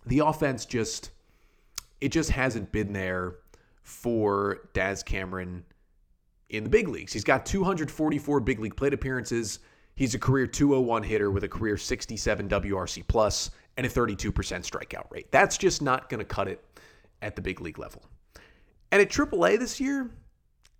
the 0.06 0.20
offense 0.20 0.66
just 0.66 1.12
it 2.00 2.14
just 2.14 2.30
hasn't 2.30 2.72
been 2.72 2.94
there 2.94 3.36
for 3.84 4.70
Daz 4.72 5.04
Cameron 5.04 5.66
in 6.50 6.64
the 6.64 6.70
big 6.70 6.88
leagues. 6.88 7.12
He's 7.12 7.26
got 7.26 7.46
244 7.46 8.40
big 8.40 8.60
league 8.62 8.78
plate 8.78 8.94
appearances. 8.94 9.60
He's 10.02 10.16
a 10.16 10.20
career 10.20 10.48
201 10.48 11.04
hitter 11.04 11.30
with 11.30 11.44
a 11.44 11.48
career 11.48 11.78
67 11.78 12.50
WRC 12.50 13.08
plus 13.08 13.52
and 13.78 13.86
a 13.86 13.90
32% 13.90 14.32
strikeout 14.34 15.06
rate. 15.12 15.32
That's 15.32 15.60
just 15.60 15.80
not 15.80 16.10
going 16.10 16.18
to 16.18 16.26
cut 16.26 16.48
it 16.48 16.66
at 17.22 17.36
the 17.36 17.42
big 17.44 17.62
league 17.62 17.78
level. 17.78 18.02
And 18.92 19.00
at 19.00 19.12
AAA 19.12 19.60
this 19.60 19.80
year, 19.80 20.10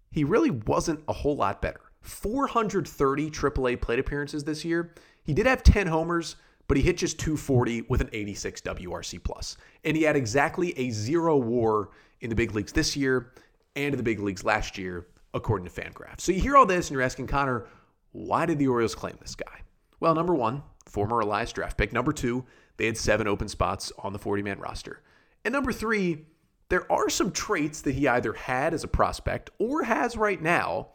he 0.10 0.24
really 0.24 0.50
wasn't 0.50 1.04
a 1.08 1.14
whole 1.14 1.36
lot 1.36 1.62
better. 1.62 1.82
430 2.02 3.30
AAA 3.30 3.80
plate 3.80 4.00
appearances 4.00 4.44
this 4.44 4.66
year. 4.66 4.96
He 5.22 5.36
did 5.36 5.46
have 5.46 5.62
10 5.62 5.86
homers, 5.86 6.38
but 6.68 6.76
he 6.76 6.82
hit 6.82 6.98
just 6.98 7.20
240 7.20 7.84
with 7.90 8.02
an 8.02 8.10
86 8.12 8.62
WRC 8.62 9.24
plus. 9.24 9.56
And 9.84 9.96
he 9.96 10.02
had 10.02 10.16
exactly 10.16 10.76
a 10.80 10.90
zero 10.90 11.38
war 11.38 11.92
in 12.22 12.32
the 12.32 12.36
big 12.36 12.56
leagues 12.56 12.72
this 12.72 12.96
year 12.96 13.34
and 13.76 13.94
in 13.94 13.98
the 13.98 14.04
big 14.04 14.20
leagues 14.20 14.44
last 14.44 14.80
year, 14.80 15.06
according 15.36 15.70
to 15.70 15.82
Fangraphs. 15.82 16.22
So 16.22 16.32
you 16.32 16.42
hear 16.42 16.58
all 16.58 16.66
this 16.66 16.88
and 16.88 16.96
you're 16.96 17.04
asking 17.04 17.28
Connor, 17.28 17.68
why 18.12 18.46
did 18.46 18.60
the 18.60 18.68
Orioles 18.68 18.96
claim 18.96 19.18
this 19.22 19.36
guy? 19.36 19.62
Well, 20.00 20.16
number 20.16 20.34
one, 20.34 20.64
former 20.86 21.20
Elias 21.20 21.52
draft 21.54 21.78
pick. 21.78 21.94
Number 21.94 22.12
two, 22.12 22.46
they 22.78 22.86
had 22.86 22.98
seven 22.98 23.28
open 23.28 23.48
spots 23.48 23.92
on 24.00 24.14
the 24.14 24.20
40 24.20 24.44
man 24.44 24.60
roster. 24.60 25.02
And 25.46 25.54
number 25.54 25.72
three, 25.72 26.26
there 26.70 26.90
are 26.92 27.10
some 27.10 27.32
traits 27.32 27.82
that 27.82 27.96
he 27.96 28.08
either 28.08 28.34
had 28.34 28.74
as 28.74 28.84
a 28.84 28.88
prospect 28.88 29.50
or 29.60 29.84
has 29.84 30.16
right 30.16 30.42
now 30.42 30.90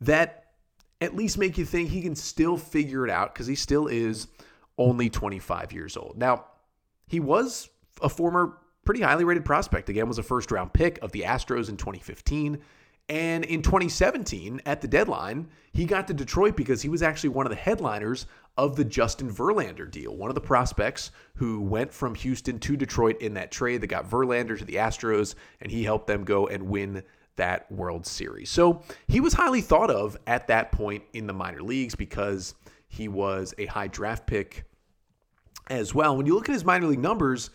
that 0.00 0.52
at 1.00 1.16
least 1.16 1.38
make 1.38 1.58
you 1.58 1.64
think 1.64 1.90
he 1.90 2.02
can 2.02 2.14
still 2.14 2.56
figure 2.56 3.04
it 3.04 3.10
out 3.10 3.32
because 3.32 3.46
he 3.46 3.54
still 3.54 3.86
is 3.86 4.28
only 4.78 5.10
25 5.10 5.72
years 5.72 5.96
old. 5.96 6.16
Now, 6.16 6.46
he 7.06 7.20
was 7.20 7.68
a 8.00 8.08
former 8.08 8.58
pretty 8.84 9.00
highly 9.02 9.24
rated 9.24 9.44
prospect. 9.44 9.88
Again, 9.88 10.08
was 10.08 10.18
a 10.18 10.22
first 10.22 10.50
round 10.50 10.72
pick 10.72 10.98
of 11.02 11.12
the 11.12 11.22
Astros 11.22 11.68
in 11.68 11.76
2015. 11.76 12.58
And 13.12 13.44
in 13.44 13.60
2017, 13.60 14.62
at 14.64 14.80
the 14.80 14.88
deadline, 14.88 15.48
he 15.74 15.84
got 15.84 16.08
to 16.08 16.14
Detroit 16.14 16.56
because 16.56 16.80
he 16.80 16.88
was 16.88 17.02
actually 17.02 17.28
one 17.28 17.44
of 17.44 17.50
the 17.50 17.56
headliners 17.56 18.24
of 18.56 18.74
the 18.74 18.86
Justin 18.86 19.30
Verlander 19.30 19.90
deal, 19.90 20.16
one 20.16 20.30
of 20.30 20.34
the 20.34 20.40
prospects 20.40 21.10
who 21.34 21.60
went 21.60 21.92
from 21.92 22.14
Houston 22.14 22.58
to 22.60 22.74
Detroit 22.74 23.20
in 23.20 23.34
that 23.34 23.50
trade 23.50 23.82
that 23.82 23.88
got 23.88 24.08
Verlander 24.08 24.58
to 24.58 24.64
the 24.64 24.76
Astros, 24.76 25.34
and 25.60 25.70
he 25.70 25.84
helped 25.84 26.06
them 26.06 26.24
go 26.24 26.46
and 26.46 26.62
win 26.62 27.02
that 27.36 27.70
World 27.70 28.06
Series. 28.06 28.48
So 28.48 28.82
he 29.08 29.20
was 29.20 29.34
highly 29.34 29.60
thought 29.60 29.90
of 29.90 30.16
at 30.26 30.46
that 30.46 30.72
point 30.72 31.04
in 31.12 31.26
the 31.26 31.34
minor 31.34 31.62
leagues 31.62 31.94
because 31.94 32.54
he 32.88 33.08
was 33.08 33.52
a 33.58 33.66
high 33.66 33.88
draft 33.88 34.26
pick 34.26 34.64
as 35.68 35.94
well. 35.94 36.16
When 36.16 36.24
you 36.24 36.34
look 36.34 36.48
at 36.48 36.54
his 36.54 36.64
minor 36.64 36.86
league 36.86 36.98
numbers, 36.98 37.50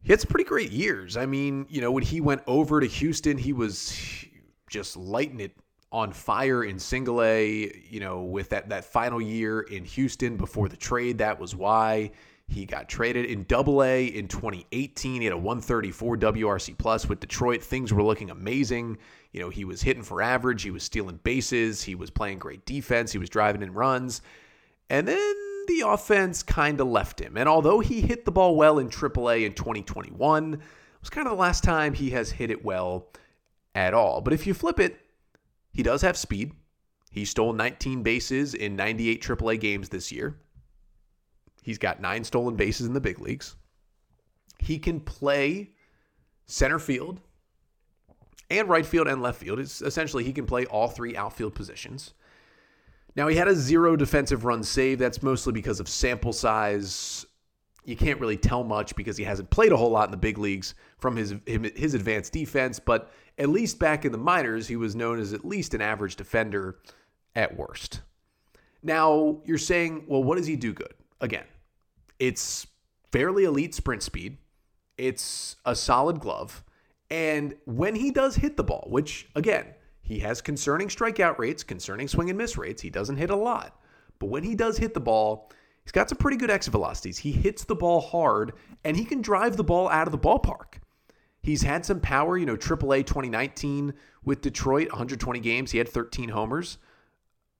he 0.00 0.12
had 0.12 0.20
some 0.20 0.28
pretty 0.28 0.44
great 0.48 0.70
years. 0.70 1.16
I 1.16 1.26
mean, 1.26 1.66
you 1.68 1.80
know, 1.80 1.90
when 1.90 2.04
he 2.04 2.20
went 2.20 2.42
over 2.46 2.78
to 2.78 2.86
Houston, 2.86 3.36
he 3.36 3.52
was 3.52 4.28
just 4.70 4.96
lighting 4.96 5.40
it 5.40 5.52
on 5.92 6.12
fire 6.12 6.64
in 6.64 6.78
single 6.78 7.20
A, 7.22 7.72
you 7.90 8.00
know, 8.00 8.22
with 8.22 8.50
that 8.50 8.68
that 8.68 8.84
final 8.84 9.20
year 9.20 9.60
in 9.60 9.84
Houston 9.84 10.36
before 10.36 10.68
the 10.68 10.76
trade. 10.76 11.18
That 11.18 11.38
was 11.40 11.54
why 11.54 12.12
he 12.46 12.64
got 12.64 12.88
traded 12.88 13.26
in 13.26 13.44
double 13.44 13.82
A 13.82 14.06
in 14.06 14.28
2018. 14.28 15.20
He 15.20 15.24
had 15.24 15.32
a 15.32 15.36
134 15.36 16.16
WRC 16.16 16.78
plus 16.78 17.08
with 17.08 17.20
Detroit. 17.20 17.62
Things 17.62 17.92
were 17.92 18.02
looking 18.02 18.30
amazing. 18.30 18.98
You 19.32 19.40
know, 19.40 19.48
he 19.48 19.64
was 19.64 19.82
hitting 19.82 20.02
for 20.02 20.22
average, 20.22 20.62
he 20.62 20.72
was 20.72 20.82
stealing 20.82 21.20
bases, 21.22 21.82
he 21.82 21.94
was 21.94 22.10
playing 22.10 22.40
great 22.40 22.66
defense, 22.66 23.12
he 23.12 23.18
was 23.18 23.30
driving 23.30 23.62
in 23.62 23.72
runs. 23.72 24.22
And 24.88 25.06
then 25.06 25.36
the 25.68 25.84
offense 25.86 26.42
kind 26.42 26.80
of 26.80 26.88
left 26.88 27.20
him. 27.20 27.36
And 27.36 27.48
although 27.48 27.78
he 27.78 28.00
hit 28.00 28.24
the 28.24 28.32
ball 28.32 28.56
well 28.56 28.80
in 28.80 28.88
AAA 28.88 29.46
in 29.46 29.54
2021, 29.54 30.54
it 30.54 30.60
was 31.00 31.10
kind 31.10 31.28
of 31.28 31.32
the 31.32 31.40
last 31.40 31.62
time 31.62 31.94
he 31.94 32.10
has 32.10 32.32
hit 32.32 32.50
it 32.50 32.64
well 32.64 33.06
at 33.74 33.94
all. 33.94 34.20
But 34.20 34.32
if 34.32 34.46
you 34.46 34.54
flip 34.54 34.80
it, 34.80 34.98
he 35.72 35.82
does 35.82 36.02
have 36.02 36.16
speed. 36.16 36.52
He 37.10 37.24
stole 37.24 37.52
19 37.52 38.02
bases 38.02 38.54
in 38.54 38.76
98 38.76 39.22
AAA 39.22 39.60
games 39.60 39.88
this 39.88 40.12
year. 40.12 40.38
He's 41.62 41.78
got 41.78 42.00
nine 42.00 42.24
stolen 42.24 42.56
bases 42.56 42.86
in 42.86 42.94
the 42.94 43.00
big 43.00 43.18
leagues. 43.18 43.56
He 44.58 44.78
can 44.78 45.00
play 45.00 45.70
center 46.46 46.78
field 46.78 47.20
and 48.50 48.68
right 48.68 48.84
field 48.84 49.08
and 49.08 49.22
left 49.22 49.40
field. 49.40 49.58
It's 49.58 49.82
essentially 49.82 50.24
he 50.24 50.32
can 50.32 50.46
play 50.46 50.66
all 50.66 50.88
three 50.88 51.16
outfield 51.16 51.54
positions. 51.54 52.14
Now, 53.16 53.28
he 53.28 53.36
had 53.36 53.48
a 53.48 53.54
zero 53.54 53.96
defensive 53.96 54.44
run 54.44 54.62
save. 54.62 54.98
That's 54.98 55.22
mostly 55.22 55.52
because 55.52 55.80
of 55.80 55.88
sample 55.88 56.32
size. 56.32 57.26
You 57.84 57.96
can't 57.96 58.20
really 58.20 58.36
tell 58.36 58.62
much 58.62 58.94
because 58.94 59.16
he 59.16 59.24
hasn't 59.24 59.50
played 59.50 59.72
a 59.72 59.76
whole 59.76 59.90
lot 59.90 60.06
in 60.06 60.10
the 60.10 60.16
big 60.16 60.38
leagues 60.38 60.74
from 60.98 61.16
his 61.16 61.34
his 61.46 61.94
advanced 61.94 62.32
defense, 62.32 62.78
but 62.78 63.10
at 63.40 63.48
least 63.48 63.78
back 63.78 64.04
in 64.04 64.12
the 64.12 64.18
minors, 64.18 64.68
he 64.68 64.76
was 64.76 64.94
known 64.94 65.18
as 65.18 65.32
at 65.32 65.44
least 65.44 65.74
an 65.74 65.80
average 65.80 66.14
defender 66.14 66.78
at 67.34 67.56
worst. 67.56 68.02
Now, 68.82 69.40
you're 69.44 69.58
saying, 69.58 70.04
well, 70.06 70.22
what 70.22 70.36
does 70.36 70.46
he 70.46 70.56
do 70.56 70.72
good? 70.72 70.94
Again, 71.20 71.46
it's 72.18 72.66
fairly 73.10 73.44
elite 73.44 73.74
sprint 73.74 74.02
speed. 74.02 74.38
It's 74.98 75.56
a 75.64 75.74
solid 75.74 76.20
glove. 76.20 76.62
And 77.10 77.54
when 77.64 77.94
he 77.94 78.10
does 78.10 78.36
hit 78.36 78.56
the 78.56 78.62
ball, 78.62 78.86
which 78.88 79.28
again, 79.34 79.66
he 80.02 80.20
has 80.20 80.40
concerning 80.40 80.88
strikeout 80.88 81.38
rates, 81.38 81.62
concerning 81.62 82.08
swing 82.08 82.28
and 82.28 82.38
miss 82.38 82.56
rates. 82.56 82.82
He 82.82 82.90
doesn't 82.90 83.16
hit 83.16 83.30
a 83.30 83.36
lot. 83.36 83.80
But 84.18 84.26
when 84.26 84.42
he 84.42 84.54
does 84.54 84.76
hit 84.76 84.94
the 84.94 85.00
ball, 85.00 85.50
He's 85.82 85.92
got 85.92 86.08
some 86.08 86.18
pretty 86.18 86.36
good 86.36 86.50
exit 86.50 86.72
velocities. 86.72 87.18
He 87.18 87.32
hits 87.32 87.64
the 87.64 87.74
ball 87.74 88.00
hard 88.00 88.52
and 88.84 88.96
he 88.96 89.04
can 89.04 89.22
drive 89.22 89.56
the 89.56 89.64
ball 89.64 89.88
out 89.88 90.06
of 90.06 90.12
the 90.12 90.18
ballpark. 90.18 90.74
He's 91.42 91.62
had 91.62 91.86
some 91.86 92.00
power, 92.00 92.36
you 92.36 92.46
know, 92.46 92.56
AAA 92.56 93.06
2019 93.06 93.94
with 94.24 94.42
Detroit, 94.42 94.88
120 94.88 95.40
games. 95.40 95.70
He 95.70 95.78
had 95.78 95.88
13 95.88 96.28
homers. 96.30 96.78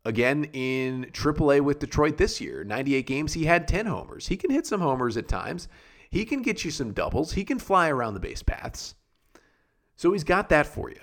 Again, 0.04 0.44
in 0.52 1.06
AAA 1.12 1.60
with 1.60 1.78
Detroit 1.78 2.16
this 2.16 2.40
year, 2.40 2.64
98 2.64 3.06
games, 3.06 3.32
he 3.34 3.44
had 3.44 3.68
10 3.68 3.86
homers. 3.86 4.28
He 4.28 4.36
can 4.36 4.50
hit 4.50 4.66
some 4.66 4.80
homers 4.80 5.16
at 5.16 5.28
times. 5.28 5.68
He 6.10 6.24
can 6.24 6.42
get 6.42 6.64
you 6.64 6.70
some 6.70 6.92
doubles. 6.92 7.32
He 7.32 7.44
can 7.44 7.58
fly 7.58 7.88
around 7.88 8.14
the 8.14 8.20
base 8.20 8.42
paths. 8.42 8.94
So 9.96 10.12
he's 10.12 10.24
got 10.24 10.48
that 10.48 10.66
for 10.66 10.90
you. 10.90 11.00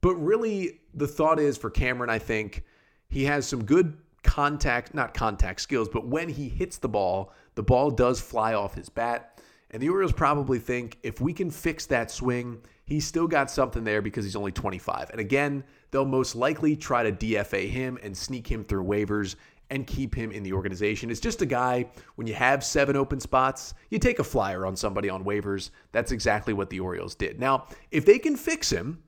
But 0.00 0.16
really, 0.16 0.80
the 0.94 1.06
thought 1.06 1.38
is 1.38 1.56
for 1.56 1.70
Cameron, 1.70 2.10
I 2.10 2.18
think 2.18 2.64
he 3.08 3.24
has 3.24 3.46
some 3.46 3.64
good 3.64 3.96
contact, 4.22 4.94
not 4.94 5.14
contact 5.14 5.60
skills, 5.60 5.88
but 5.88 6.06
when 6.06 6.28
he 6.28 6.48
hits 6.48 6.78
the 6.78 6.88
ball, 6.88 7.32
the 7.54 7.62
ball 7.62 7.90
does 7.90 8.20
fly 8.20 8.54
off 8.54 8.74
his 8.74 8.88
bat. 8.88 9.39
And 9.70 9.82
the 9.82 9.88
Orioles 9.88 10.12
probably 10.12 10.58
think 10.58 10.98
if 11.02 11.20
we 11.20 11.32
can 11.32 11.50
fix 11.50 11.86
that 11.86 12.10
swing, 12.10 12.60
he's 12.84 13.06
still 13.06 13.28
got 13.28 13.50
something 13.50 13.84
there 13.84 14.02
because 14.02 14.24
he's 14.24 14.36
only 14.36 14.52
25. 14.52 15.10
And 15.10 15.20
again, 15.20 15.62
they'll 15.90 16.04
most 16.04 16.34
likely 16.34 16.76
try 16.76 17.02
to 17.08 17.12
DFA 17.12 17.68
him 17.68 17.98
and 18.02 18.16
sneak 18.16 18.50
him 18.50 18.64
through 18.64 18.84
waivers 18.84 19.36
and 19.70 19.86
keep 19.86 20.14
him 20.14 20.32
in 20.32 20.42
the 20.42 20.52
organization. 20.52 21.10
It's 21.10 21.20
just 21.20 21.42
a 21.42 21.46
guy, 21.46 21.86
when 22.16 22.26
you 22.26 22.34
have 22.34 22.64
seven 22.64 22.96
open 22.96 23.20
spots, 23.20 23.74
you 23.90 24.00
take 24.00 24.18
a 24.18 24.24
flyer 24.24 24.66
on 24.66 24.74
somebody 24.74 25.08
on 25.08 25.24
waivers. 25.24 25.70
That's 25.92 26.10
exactly 26.10 26.52
what 26.52 26.70
the 26.70 26.80
Orioles 26.80 27.14
did. 27.14 27.38
Now, 27.38 27.66
if 27.92 28.04
they 28.04 28.18
can 28.18 28.36
fix 28.36 28.70
him 28.70 29.00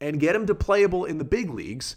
and 0.00 0.18
get 0.18 0.34
him 0.34 0.46
to 0.46 0.54
playable 0.56 1.04
in 1.04 1.18
the 1.18 1.24
big 1.24 1.50
leagues, 1.50 1.96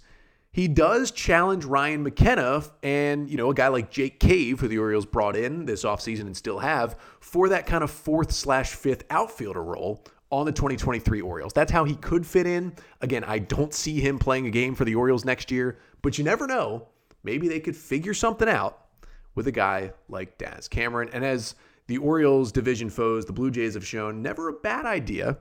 he 0.53 0.67
does 0.67 1.11
challenge 1.11 1.63
Ryan 1.63 2.03
McKenna 2.03 2.63
and, 2.83 3.29
you 3.29 3.37
know, 3.37 3.49
a 3.51 3.53
guy 3.53 3.69
like 3.69 3.89
Jake 3.89 4.19
Cave, 4.19 4.59
who 4.59 4.67
the 4.67 4.79
Orioles 4.79 5.05
brought 5.05 5.37
in 5.37 5.65
this 5.65 5.83
offseason 5.85 6.21
and 6.21 6.35
still 6.35 6.59
have, 6.59 6.97
for 7.21 7.49
that 7.49 7.65
kind 7.65 7.83
of 7.83 7.91
fourth 7.91 8.33
slash 8.33 8.73
fifth 8.73 9.05
outfielder 9.09 9.63
role 9.63 10.03
on 10.29 10.45
the 10.45 10.51
2023 10.51 11.21
Orioles. 11.21 11.53
That's 11.53 11.71
how 11.71 11.85
he 11.85 11.95
could 11.95 12.25
fit 12.25 12.47
in. 12.47 12.73
Again, 12.99 13.23
I 13.23 13.39
don't 13.39 13.73
see 13.73 14.01
him 14.01 14.19
playing 14.19 14.45
a 14.45 14.51
game 14.51 14.75
for 14.75 14.83
the 14.83 14.95
Orioles 14.95 15.23
next 15.23 15.51
year, 15.51 15.79
but 16.01 16.17
you 16.17 16.23
never 16.25 16.47
know. 16.47 16.87
Maybe 17.23 17.47
they 17.47 17.59
could 17.59 17.75
figure 17.75 18.13
something 18.13 18.49
out 18.49 18.87
with 19.35 19.47
a 19.47 19.51
guy 19.51 19.93
like 20.09 20.37
Daz 20.37 20.67
Cameron. 20.67 21.09
And 21.13 21.23
as 21.23 21.55
the 21.87 21.97
Orioles 21.97 22.51
division 22.51 22.89
foes, 22.89 23.25
the 23.25 23.33
Blue 23.33 23.51
Jays 23.51 23.75
have 23.75 23.85
shown, 23.85 24.21
never 24.21 24.49
a 24.49 24.53
bad 24.53 24.85
idea 24.85 25.37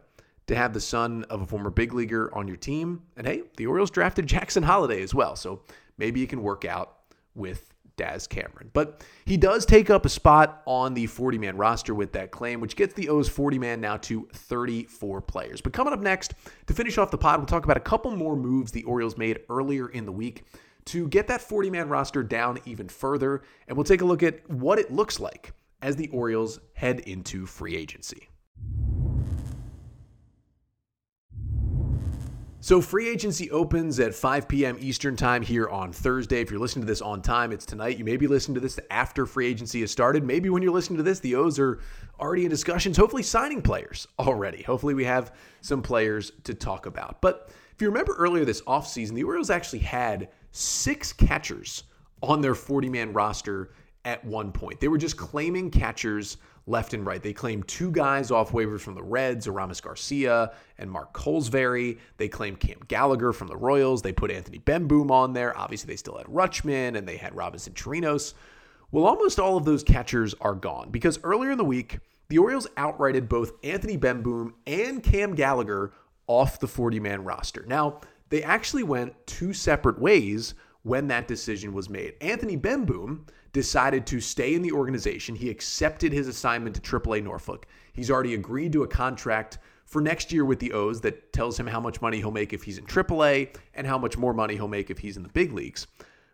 to 0.51 0.57
have 0.57 0.73
the 0.73 0.81
son 0.81 1.25
of 1.31 1.43
a 1.43 1.47
former 1.47 1.71
big 1.71 1.95
leaguer 1.95 2.29
on 2.35 2.49
your 2.49 2.57
team. 2.57 3.03
And 3.17 3.25
hey, 3.25 3.45
the 3.57 3.67
Orioles 3.67 3.91
drafted 3.91 4.27
Jackson 4.27 4.65
Holliday 4.65 5.01
as 5.01 5.15
well. 5.15 5.37
So 5.37 5.63
maybe 5.97 6.19
you 6.19 6.27
can 6.27 6.43
work 6.43 6.65
out 6.65 6.97
with 7.37 7.73
Daz 7.95 8.27
Cameron. 8.27 8.69
But 8.73 9.05
he 9.27 9.37
does 9.37 9.65
take 9.65 9.91
up 9.91 10.05
a 10.05 10.09
spot 10.09 10.63
on 10.67 10.95
the 10.95 11.07
40 11.07 11.39
man 11.39 11.57
roster 11.57 11.95
with 11.95 12.11
that 12.15 12.33
claim, 12.33 12.61
which 12.61 12.75
gets 12.75 12.95
the 12.95 13.09
O's 13.11 13.29
40 13.29 13.61
man 13.61 13.81
now 13.81 13.97
to 13.99 14.29
34 14.33 15.21
players. 15.21 15.61
But 15.61 15.73
coming 15.73 15.93
up 15.93 16.01
next, 16.01 16.35
to 16.67 16.75
finish 16.75 16.99
off 16.99 17.13
the 17.13 17.19
pod, 17.19 17.39
we'll 17.39 17.47
talk 17.47 17.65
about 17.65 17.77
a 17.77 17.81
couple 17.81 18.11
more 18.11 18.35
moves 18.35 18.73
the 18.73 18.83
Orioles 18.83 19.17
made 19.17 19.39
earlier 19.49 19.89
in 19.89 20.05
the 20.05 20.13
week 20.13 20.43
to 20.87 21.07
get 21.09 21.29
that 21.29 21.41
40 21.41 21.71
man 21.71 21.89
roster 21.89 22.25
down 22.25 22.59
even 22.65 22.89
further. 22.89 23.43
And 23.69 23.77
we'll 23.77 23.85
take 23.85 24.01
a 24.01 24.05
look 24.05 24.25
at 24.25 24.51
what 24.51 24.81
it 24.81 24.93
looks 24.93 25.21
like 25.21 25.53
as 25.81 25.95
the 25.95 26.09
Orioles 26.09 26.59
head 26.75 26.99
into 27.01 27.47
free 27.47 27.77
agency. 27.77 28.29
So, 32.63 32.83
free 32.83 33.09
agency 33.09 33.51
opens 33.51 33.99
at 34.01 34.15
5 34.15 34.47
p.m. 34.47 34.77
Eastern 34.81 35.17
Time 35.17 35.41
here 35.41 35.67
on 35.71 35.95
Thursday. 35.95 36.43
If 36.43 36.51
you're 36.51 36.61
listening 36.61 36.85
to 36.85 36.87
this 36.87 37.01
on 37.01 37.23
time, 37.23 37.53
it's 37.53 37.65
tonight. 37.65 37.97
You 37.97 38.05
may 38.05 38.19
be 38.19 38.27
listening 38.27 38.57
to 38.57 38.61
this 38.61 38.79
after 38.91 39.25
free 39.25 39.47
agency 39.47 39.81
has 39.81 39.91
started. 39.91 40.25
Maybe 40.25 40.51
when 40.51 40.63
you're 40.63 40.71
listening 40.71 40.99
to 40.99 41.03
this, 41.03 41.21
the 41.21 41.37
O's 41.37 41.59
are 41.59 41.81
already 42.21 42.45
in 42.45 42.51
discussions, 42.51 42.99
hopefully 42.99 43.23
signing 43.23 43.63
players 43.63 44.07
already. 44.19 44.63
Hopefully, 44.63 44.93
we 44.93 45.05
have 45.05 45.35
some 45.63 45.81
players 45.81 46.33
to 46.45 46.53
talk 46.53 46.85
about. 46.85 47.23
But 47.23 47.49
if 47.75 47.81
you 47.81 47.89
remember 47.89 48.15
earlier 48.19 48.45
this 48.45 48.61
offseason, 48.63 49.15
the 49.15 49.25
Orioles 49.25 49.49
actually 49.49 49.79
had 49.79 50.29
six 50.53 51.15
catchers 51.15 51.85
on 52.23 52.43
their 52.43 52.55
40 52.55 52.91
man 52.91 53.15
roster 53.15 53.71
at 54.05 54.23
one 54.23 54.53
point. 54.53 54.81
They 54.81 54.89
were 54.89 54.99
just 54.99 55.17
claiming 55.17 55.71
catchers 55.71 56.37
left 56.71 56.95
and 56.95 57.05
right. 57.05 57.23
They 57.23 57.33
claimed 57.33 57.69
two 57.69 57.91
guys 57.91 58.31
off 58.31 58.53
waivers 58.53 58.81
from 58.81 58.95
the 58.95 59.03
Reds, 59.03 59.47
Aramis 59.47 59.81
Garcia 59.81 60.53
and 60.79 60.91
Mark 60.91 61.13
Kolozsvary. 61.13 61.99
They 62.17 62.29
claimed 62.29 62.61
Cam 62.61 62.79
Gallagher 62.89 63.33
from 63.33 63.49
the 63.49 63.57
Royals. 63.57 64.03
They 64.03 64.13
put 64.13 64.31
Anthony 64.31 64.61
Bemboom 64.61 65.11
on 65.11 65.33
there. 65.33 65.57
Obviously, 65.59 65.89
they 65.89 65.97
still 65.97 66.17
had 66.17 66.27
Rutschman 66.27 66.97
and 66.97 67.07
they 67.07 67.17
had 67.17 67.35
Robinson 67.35 67.75
Chirinos. 67.75 68.35
Well, 68.93 69.05
almost 69.05 69.39
all 69.39 69.57
of 69.57 69.65
those 69.65 69.83
catchers 69.83 70.35
are 70.41 70.55
gone 70.55 70.91
because 70.91 71.19
earlier 71.23 71.51
in 71.51 71.59
the 71.59 71.65
week, 71.65 71.99
the 72.29 72.39
Orioles 72.39 72.69
outrighted 72.77 73.29
both 73.29 73.53
Anthony 73.65 73.99
Bemboom 73.99 74.53
and 74.67 75.03
Cam 75.03 75.35
Gallagher 75.35 75.93
off 76.27 76.61
the 76.61 76.69
40 76.69 77.01
man 77.01 77.25
roster. 77.25 77.65
Now, 77.67 78.01
they 78.29 78.43
actually 78.43 78.85
went 78.85 79.15
two 79.27 79.53
separate 79.53 80.01
ways 80.01 80.55
when 80.83 81.09
that 81.09 81.29
decision 81.29 81.73
was 81.73 81.91
made. 81.91 82.15
Anthony 82.21 82.57
Bemboom 82.57 83.29
decided 83.53 84.07
to 84.07 84.21
stay 84.21 84.55
in 84.55 84.63
the 84.63 84.73
organization. 84.73 85.35
He 85.35 85.51
accepted 85.51 86.13
his 86.13 86.29
assignment 86.29 86.75
to 86.77 86.81
AAA 86.81 87.23
Norfolk. 87.23 87.67
He's 87.93 88.11
already 88.11 88.35
agreed 88.35 88.73
to 88.73 88.83
a 88.83 88.89
contract 88.89 89.59
for 89.85 90.01
next 90.01 90.33
year 90.33 90.45
with 90.45 90.61
the 90.61 90.73
O's 90.73 91.01
that 91.01 91.33
tells 91.33 91.59
him 91.59 91.67
how 91.67 91.81
much 91.81 92.01
money 92.01 92.19
he'll 92.19 92.31
make 92.31 92.53
if 92.53 92.63
he's 92.63 92.79
in 92.79 92.87
AAA 92.87 93.57
and 93.75 93.87
how 93.87 93.99
much 93.99 94.17
more 94.17 94.33
money 94.33 94.55
he'll 94.55 94.69
make 94.69 94.89
if 94.89 94.99
he's 94.99 95.17
in 95.17 95.23
the 95.23 95.29
big 95.31 95.53
leagues. 95.53 95.87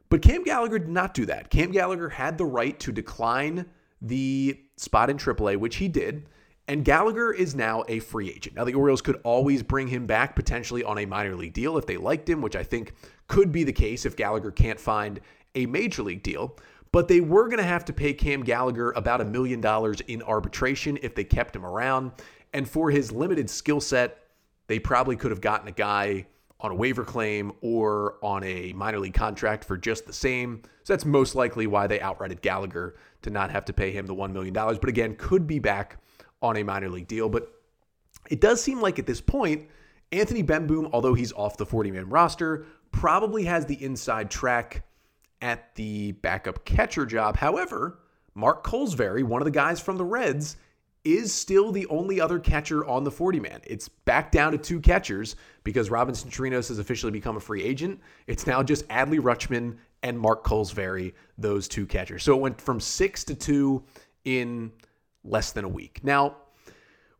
But 0.08 0.22
Cam 0.22 0.44
Gallagher 0.44 0.78
did 0.78 0.88
not 0.88 1.14
do 1.14 1.26
that. 1.26 1.50
Cam 1.50 1.72
Gallagher 1.72 2.08
had 2.08 2.38
the 2.38 2.44
right 2.44 2.78
to 2.80 2.92
decline 2.92 3.66
the 4.02 4.60
spot 4.76 5.10
in 5.10 5.16
AAA, 5.16 5.56
which 5.56 5.76
he 5.76 5.88
did. 5.88 6.28
And 6.68 6.84
Gallagher 6.84 7.32
is 7.32 7.54
now 7.54 7.84
a 7.88 8.00
free 8.00 8.28
agent. 8.28 8.56
Now, 8.56 8.64
the 8.64 8.74
Orioles 8.74 9.00
could 9.00 9.20
always 9.22 9.62
bring 9.62 9.86
him 9.86 10.06
back 10.06 10.34
potentially 10.34 10.82
on 10.82 10.98
a 10.98 11.06
minor 11.06 11.36
league 11.36 11.52
deal 11.52 11.78
if 11.78 11.86
they 11.86 11.96
liked 11.96 12.28
him, 12.28 12.42
which 12.42 12.56
I 12.56 12.64
think 12.64 12.92
could 13.28 13.52
be 13.52 13.64
the 13.64 13.72
case 13.72 14.06
if 14.06 14.16
Gallagher 14.16 14.50
can't 14.50 14.78
find 14.78 15.20
a 15.54 15.66
major 15.66 16.02
league 16.02 16.22
deal. 16.22 16.56
But 16.92 17.08
they 17.08 17.20
were 17.20 17.48
going 17.48 17.58
to 17.58 17.64
have 17.64 17.84
to 17.86 17.92
pay 17.92 18.14
Cam 18.14 18.42
Gallagher 18.42 18.92
about 18.92 19.20
a 19.20 19.24
million 19.24 19.60
dollars 19.60 20.00
in 20.02 20.22
arbitration 20.22 20.98
if 21.02 21.14
they 21.14 21.24
kept 21.24 21.54
him 21.54 21.66
around. 21.66 22.12
And 22.52 22.68
for 22.68 22.90
his 22.90 23.12
limited 23.12 23.50
skill 23.50 23.80
set, 23.80 24.18
they 24.66 24.78
probably 24.78 25.16
could 25.16 25.30
have 25.30 25.40
gotten 25.40 25.68
a 25.68 25.72
guy 25.72 26.26
on 26.60 26.70
a 26.70 26.74
waiver 26.74 27.04
claim 27.04 27.52
or 27.60 28.16
on 28.22 28.42
a 28.44 28.72
minor 28.72 28.98
league 28.98 29.14
contract 29.14 29.64
for 29.64 29.76
just 29.76 30.06
the 30.06 30.12
same. 30.12 30.62
So 30.84 30.92
that's 30.92 31.04
most 31.04 31.34
likely 31.34 31.66
why 31.66 31.86
they 31.86 31.98
outrighted 31.98 32.40
Gallagher 32.40 32.96
to 33.22 33.30
not 33.30 33.50
have 33.50 33.64
to 33.66 33.72
pay 33.72 33.90
him 33.90 34.06
the 34.06 34.14
$1 34.14 34.32
million. 34.32 34.54
But 34.54 34.88
again, 34.88 35.16
could 35.16 35.46
be 35.46 35.58
back 35.58 35.98
on 36.40 36.56
a 36.56 36.62
minor 36.62 36.88
league 36.88 37.08
deal. 37.08 37.28
But 37.28 37.52
it 38.30 38.40
does 38.40 38.62
seem 38.62 38.80
like 38.80 38.98
at 38.98 39.06
this 39.06 39.20
point, 39.20 39.68
Anthony 40.12 40.42
Bemboom, 40.42 40.88
although 40.92 41.14
he's 41.14 41.32
off 41.32 41.56
the 41.56 41.66
40 41.66 41.90
man 41.90 42.08
roster, 42.08 42.64
probably 42.96 43.44
has 43.44 43.66
the 43.66 43.82
inside 43.84 44.30
track 44.30 44.82
at 45.42 45.74
the 45.74 46.12
backup 46.12 46.64
catcher 46.64 47.04
job. 47.04 47.36
However, 47.36 47.98
Mark 48.34 48.64
Kolozsvary, 48.64 49.22
one 49.22 49.42
of 49.42 49.44
the 49.44 49.50
guys 49.50 49.80
from 49.80 49.98
the 49.98 50.04
Reds, 50.04 50.56
is 51.04 51.32
still 51.32 51.72
the 51.72 51.86
only 51.88 52.22
other 52.22 52.38
catcher 52.38 52.86
on 52.86 53.04
the 53.04 53.10
40 53.10 53.38
man. 53.38 53.60
It's 53.64 53.88
back 53.88 54.32
down 54.32 54.52
to 54.52 54.58
two 54.58 54.80
catchers 54.80 55.36
because 55.62 55.90
Robinson 55.90 56.30
Chirinos 56.30 56.68
has 56.68 56.78
officially 56.78 57.12
become 57.12 57.36
a 57.36 57.40
free 57.40 57.62
agent. 57.62 58.00
It's 58.26 58.46
now 58.46 58.62
just 58.62 58.88
Adley 58.88 59.20
Rutschman 59.20 59.76
and 60.02 60.18
Mark 60.18 60.42
Kolozsvary, 60.42 61.12
those 61.36 61.68
two 61.68 61.86
catchers. 61.86 62.22
So 62.22 62.34
it 62.34 62.40
went 62.40 62.58
from 62.58 62.80
six 62.80 63.24
to 63.24 63.34
two 63.34 63.84
in 64.24 64.72
less 65.22 65.52
than 65.52 65.66
a 65.66 65.68
week. 65.68 66.00
Now, 66.02 66.36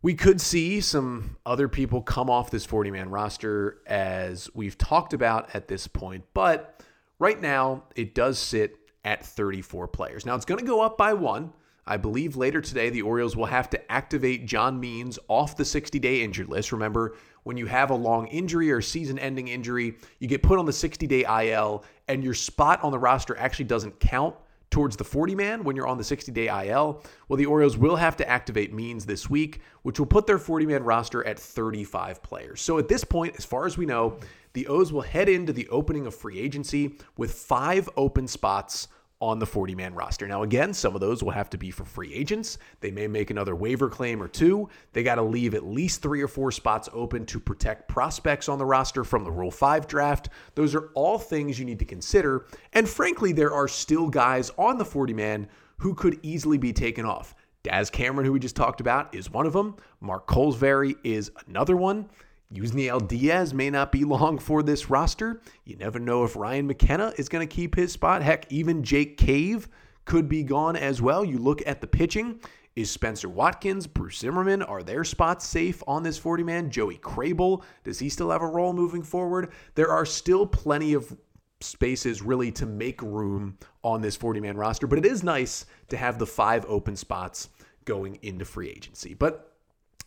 we 0.06 0.14
could 0.14 0.40
see 0.40 0.80
some 0.80 1.36
other 1.44 1.66
people 1.66 2.00
come 2.00 2.30
off 2.30 2.48
this 2.48 2.64
40 2.64 2.92
man 2.92 3.10
roster 3.10 3.78
as 3.88 4.48
we've 4.54 4.78
talked 4.78 5.12
about 5.12 5.52
at 5.52 5.66
this 5.66 5.88
point, 5.88 6.22
but 6.32 6.80
right 7.18 7.40
now 7.40 7.82
it 7.96 8.14
does 8.14 8.38
sit 8.38 8.76
at 9.04 9.26
34 9.26 9.88
players. 9.88 10.24
Now 10.24 10.36
it's 10.36 10.44
going 10.44 10.60
to 10.60 10.64
go 10.64 10.80
up 10.80 10.96
by 10.96 11.12
one. 11.12 11.52
I 11.88 11.96
believe 11.96 12.36
later 12.36 12.60
today 12.60 12.88
the 12.88 13.02
Orioles 13.02 13.34
will 13.34 13.46
have 13.46 13.68
to 13.70 13.92
activate 13.92 14.46
John 14.46 14.78
Means 14.78 15.18
off 15.26 15.56
the 15.56 15.64
60 15.64 15.98
day 15.98 16.22
injured 16.22 16.48
list. 16.48 16.70
Remember, 16.70 17.16
when 17.42 17.56
you 17.56 17.66
have 17.66 17.90
a 17.90 17.96
long 17.96 18.28
injury 18.28 18.70
or 18.70 18.80
season 18.80 19.18
ending 19.18 19.48
injury, 19.48 19.96
you 20.20 20.28
get 20.28 20.40
put 20.40 20.60
on 20.60 20.66
the 20.66 20.72
60 20.72 21.04
day 21.08 21.24
IL 21.24 21.82
and 22.06 22.22
your 22.22 22.34
spot 22.34 22.80
on 22.84 22.92
the 22.92 22.98
roster 23.00 23.36
actually 23.38 23.64
doesn't 23.64 23.98
count 23.98 24.36
towards 24.70 24.96
the 24.96 25.04
40 25.04 25.34
man 25.34 25.64
when 25.64 25.76
you're 25.76 25.86
on 25.86 25.98
the 25.98 26.04
60 26.04 26.32
day 26.32 26.48
IL. 26.68 27.02
Well, 27.28 27.36
the 27.36 27.46
Orioles 27.46 27.76
will 27.76 27.96
have 27.96 28.16
to 28.18 28.28
activate 28.28 28.72
Means 28.72 29.06
this 29.06 29.30
week, 29.30 29.60
which 29.82 29.98
will 29.98 30.06
put 30.06 30.26
their 30.26 30.38
40 30.38 30.66
man 30.66 30.82
roster 30.82 31.26
at 31.26 31.38
35 31.38 32.22
players. 32.22 32.60
So 32.60 32.78
at 32.78 32.88
this 32.88 33.04
point, 33.04 33.36
as 33.38 33.44
far 33.44 33.66
as 33.66 33.78
we 33.78 33.86
know, 33.86 34.18
the 34.52 34.66
O's 34.68 34.92
will 34.92 35.02
head 35.02 35.28
into 35.28 35.52
the 35.52 35.68
opening 35.68 36.06
of 36.06 36.14
free 36.14 36.38
agency 36.38 36.98
with 37.16 37.32
five 37.32 37.88
open 37.96 38.26
spots 38.26 38.88
on 39.20 39.38
the 39.38 39.46
40 39.46 39.74
man 39.74 39.94
roster. 39.94 40.28
Now, 40.28 40.42
again, 40.42 40.74
some 40.74 40.94
of 40.94 41.00
those 41.00 41.22
will 41.22 41.30
have 41.30 41.48
to 41.50 41.58
be 41.58 41.70
for 41.70 41.84
free 41.84 42.12
agents. 42.12 42.58
They 42.80 42.90
may 42.90 43.06
make 43.06 43.30
another 43.30 43.56
waiver 43.56 43.88
claim 43.88 44.22
or 44.22 44.28
two. 44.28 44.68
They 44.92 45.02
got 45.02 45.14
to 45.14 45.22
leave 45.22 45.54
at 45.54 45.64
least 45.64 46.02
three 46.02 46.20
or 46.20 46.28
four 46.28 46.50
spots 46.50 46.88
open 46.92 47.24
to 47.26 47.40
protect 47.40 47.88
prospects 47.88 48.48
on 48.48 48.58
the 48.58 48.66
roster 48.66 49.04
from 49.04 49.24
the 49.24 49.30
Rule 49.30 49.50
5 49.50 49.86
draft. 49.86 50.28
Those 50.54 50.74
are 50.74 50.90
all 50.94 51.18
things 51.18 51.58
you 51.58 51.64
need 51.64 51.78
to 51.78 51.84
consider. 51.84 52.46
And 52.74 52.88
frankly, 52.88 53.32
there 53.32 53.52
are 53.52 53.68
still 53.68 54.08
guys 54.08 54.50
on 54.58 54.76
the 54.76 54.84
40 54.84 55.14
man 55.14 55.48
who 55.78 55.94
could 55.94 56.18
easily 56.22 56.58
be 56.58 56.72
taken 56.72 57.06
off. 57.06 57.34
Daz 57.62 57.90
Cameron, 57.90 58.24
who 58.24 58.32
we 58.32 58.38
just 58.38 58.54
talked 58.54 58.80
about, 58.80 59.12
is 59.14 59.30
one 59.30 59.44
of 59.44 59.52
them. 59.52 59.76
Mark 60.00 60.28
Kolozsvary 60.28 60.94
is 61.02 61.32
another 61.48 61.76
one. 61.76 62.08
Yusniel 62.52 63.06
Diaz 63.06 63.52
may 63.52 63.70
not 63.70 63.90
be 63.90 64.04
long 64.04 64.38
for 64.38 64.62
this 64.62 64.88
roster. 64.88 65.40
You 65.64 65.76
never 65.76 65.98
know 65.98 66.24
if 66.24 66.36
Ryan 66.36 66.66
McKenna 66.66 67.12
is 67.16 67.28
going 67.28 67.46
to 67.46 67.54
keep 67.54 67.74
his 67.74 67.92
spot. 67.92 68.22
Heck, 68.22 68.50
even 68.50 68.82
Jake 68.82 69.16
Cave 69.16 69.68
could 70.04 70.28
be 70.28 70.42
gone 70.42 70.76
as 70.76 71.02
well. 71.02 71.24
You 71.24 71.38
look 71.38 71.66
at 71.66 71.80
the 71.80 71.86
pitching. 71.86 72.40
Is 72.76 72.90
Spencer 72.90 73.30
Watkins, 73.30 73.86
Bruce 73.86 74.18
Zimmermann, 74.18 74.62
are 74.62 74.82
their 74.82 75.02
spots 75.02 75.46
safe 75.46 75.82
on 75.88 76.02
this 76.02 76.18
40 76.18 76.42
man? 76.42 76.70
Joey 76.70 76.98
Krehbiel, 76.98 77.62
does 77.84 77.98
he 77.98 78.10
still 78.10 78.30
have 78.30 78.42
a 78.42 78.46
role 78.46 78.74
moving 78.74 79.02
forward? 79.02 79.52
There 79.74 79.90
are 79.90 80.04
still 80.04 80.46
plenty 80.46 80.92
of 80.92 81.16
spaces 81.62 82.20
really 82.20 82.52
to 82.52 82.66
make 82.66 83.00
room 83.00 83.56
on 83.82 84.02
this 84.02 84.14
40 84.14 84.40
man 84.40 84.58
roster, 84.58 84.86
but 84.86 84.98
it 84.98 85.06
is 85.06 85.24
nice 85.24 85.64
to 85.88 85.96
have 85.96 86.18
the 86.18 86.26
five 86.26 86.66
open 86.68 86.96
spots 86.96 87.48
going 87.86 88.18
into 88.20 88.44
free 88.44 88.68
agency. 88.68 89.14
But 89.14 89.54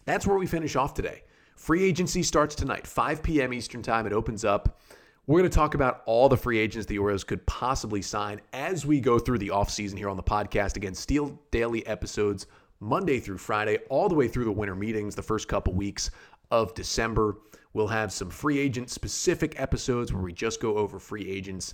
that's 0.05 0.27
where 0.27 0.37
we 0.37 0.45
finish 0.45 0.75
off 0.75 0.93
today. 0.93 1.23
Free 1.59 1.83
agency 1.83 2.23
starts 2.23 2.55
tonight, 2.55 2.87
5 2.87 3.21
p.m. 3.21 3.53
Eastern 3.53 3.81
Time. 3.81 4.07
It 4.07 4.13
opens 4.13 4.45
up. 4.45 4.79
We're 5.27 5.41
going 5.41 5.51
to 5.51 5.55
talk 5.55 5.75
about 5.75 6.03
all 6.05 6.29
the 6.29 6.37
free 6.37 6.57
agents 6.57 6.87
the 6.87 6.97
Orioles 6.97 7.25
could 7.25 7.45
possibly 7.45 8.01
sign 8.01 8.39
as 8.53 8.85
we 8.85 9.01
go 9.01 9.19
through 9.19 9.39
the 9.39 9.49
offseason 9.49 9.97
here 9.97 10.07
on 10.07 10.15
the 10.15 10.23
podcast. 10.23 10.77
Again, 10.77 10.95
Steel 10.95 11.37
Daily 11.51 11.85
episodes 11.85 12.47
Monday 12.79 13.19
through 13.19 13.39
Friday, 13.39 13.77
all 13.89 14.07
the 14.07 14.15
way 14.15 14.29
through 14.29 14.45
the 14.45 14.51
winter 14.53 14.73
meetings, 14.73 15.15
the 15.15 15.21
first 15.21 15.49
couple 15.49 15.73
weeks 15.73 16.11
of 16.49 16.73
December. 16.75 17.35
We'll 17.73 17.87
have 17.87 18.13
some 18.13 18.29
free 18.29 18.57
agent 18.57 18.89
specific 18.89 19.59
episodes 19.59 20.13
where 20.13 20.23
we 20.23 20.31
just 20.31 20.61
go 20.61 20.77
over 20.77 20.97
free 20.97 21.29
agents 21.29 21.73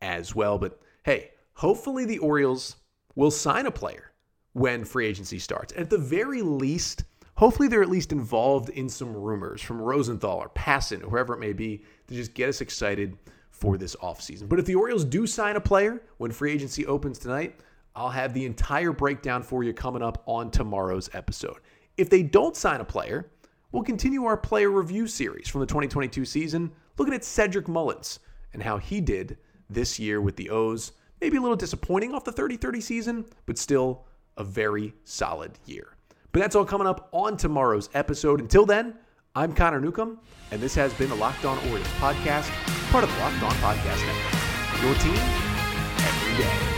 as 0.00 0.32
well. 0.32 0.58
But 0.58 0.80
hey, 1.02 1.32
hopefully 1.54 2.04
the 2.04 2.18
Orioles 2.18 2.76
will 3.16 3.32
sign 3.32 3.66
a 3.66 3.72
player 3.72 4.12
when 4.52 4.84
free 4.84 5.06
agency 5.06 5.40
starts. 5.40 5.74
At 5.76 5.90
the 5.90 5.98
very 5.98 6.40
least, 6.40 7.02
hopefully 7.36 7.68
they're 7.68 7.82
at 7.82 7.90
least 7.90 8.12
involved 8.12 8.68
in 8.70 8.88
some 8.88 9.14
rumors 9.14 9.60
from 9.60 9.80
Rosenthal 9.80 10.38
or 10.38 10.48
Passan 10.50 11.02
or 11.02 11.10
whoever 11.10 11.34
it 11.34 11.40
may 11.40 11.52
be 11.52 11.82
to 12.08 12.14
just 12.14 12.34
get 12.34 12.48
us 12.48 12.60
excited 12.60 13.16
for 13.50 13.76
this 13.76 13.96
offseason. 13.96 14.48
But 14.48 14.58
if 14.58 14.66
the 14.66 14.74
Orioles 14.74 15.04
do 15.04 15.26
sign 15.26 15.56
a 15.56 15.60
player 15.60 16.02
when 16.18 16.32
free 16.32 16.52
agency 16.52 16.86
opens 16.86 17.18
tonight, 17.18 17.58
I'll 17.96 18.10
have 18.10 18.34
the 18.34 18.44
entire 18.44 18.92
breakdown 18.92 19.42
for 19.42 19.62
you 19.62 19.72
coming 19.72 20.02
up 20.02 20.22
on 20.26 20.50
tomorrow's 20.50 21.08
episode. 21.12 21.58
If 21.96 22.10
they 22.10 22.22
don't 22.22 22.56
sign 22.56 22.80
a 22.80 22.84
player, 22.84 23.30
we'll 23.70 23.84
continue 23.84 24.24
our 24.24 24.36
player 24.36 24.70
review 24.70 25.06
series 25.06 25.48
from 25.48 25.60
the 25.60 25.66
2022 25.66 26.24
season, 26.24 26.72
looking 26.98 27.14
at 27.14 27.24
Cedric 27.24 27.68
Mullins 27.68 28.18
and 28.52 28.62
how 28.62 28.78
he 28.78 29.00
did 29.00 29.38
this 29.70 29.98
year 29.98 30.20
with 30.20 30.36
the 30.36 30.50
O's. 30.50 30.92
Maybe 31.20 31.36
a 31.36 31.40
little 31.40 31.56
disappointing 31.56 32.14
off 32.14 32.24
the 32.24 32.32
30 32.32 32.56
30 32.56 32.80
season, 32.80 33.24
but 33.46 33.58
still 33.58 34.06
a 34.36 34.44
very 34.44 34.92
solid 35.04 35.52
year. 35.64 35.94
But 36.34 36.40
that's 36.40 36.56
all 36.56 36.64
coming 36.64 36.88
up 36.88 37.08
on 37.12 37.36
tomorrow's 37.36 37.88
episode. 37.94 38.40
Until 38.40 38.66
then, 38.66 38.94
I'm 39.36 39.54
Connor 39.54 39.80
Newcomb, 39.80 40.18
and 40.50 40.60
this 40.60 40.74
has 40.74 40.92
been 40.94 41.08
the 41.08 41.14
Locked 41.14 41.44
On 41.44 41.56
Orioles 41.68 41.86
podcast, 42.00 42.50
part 42.90 43.04
of 43.04 43.12
the 43.14 43.18
Locked 43.20 43.40
On 43.44 43.52
Podcast 43.52 44.04
Network. 44.04 44.82
Your 44.82 44.94
team 44.96 45.22
every 46.02 46.44
day. 46.44 46.73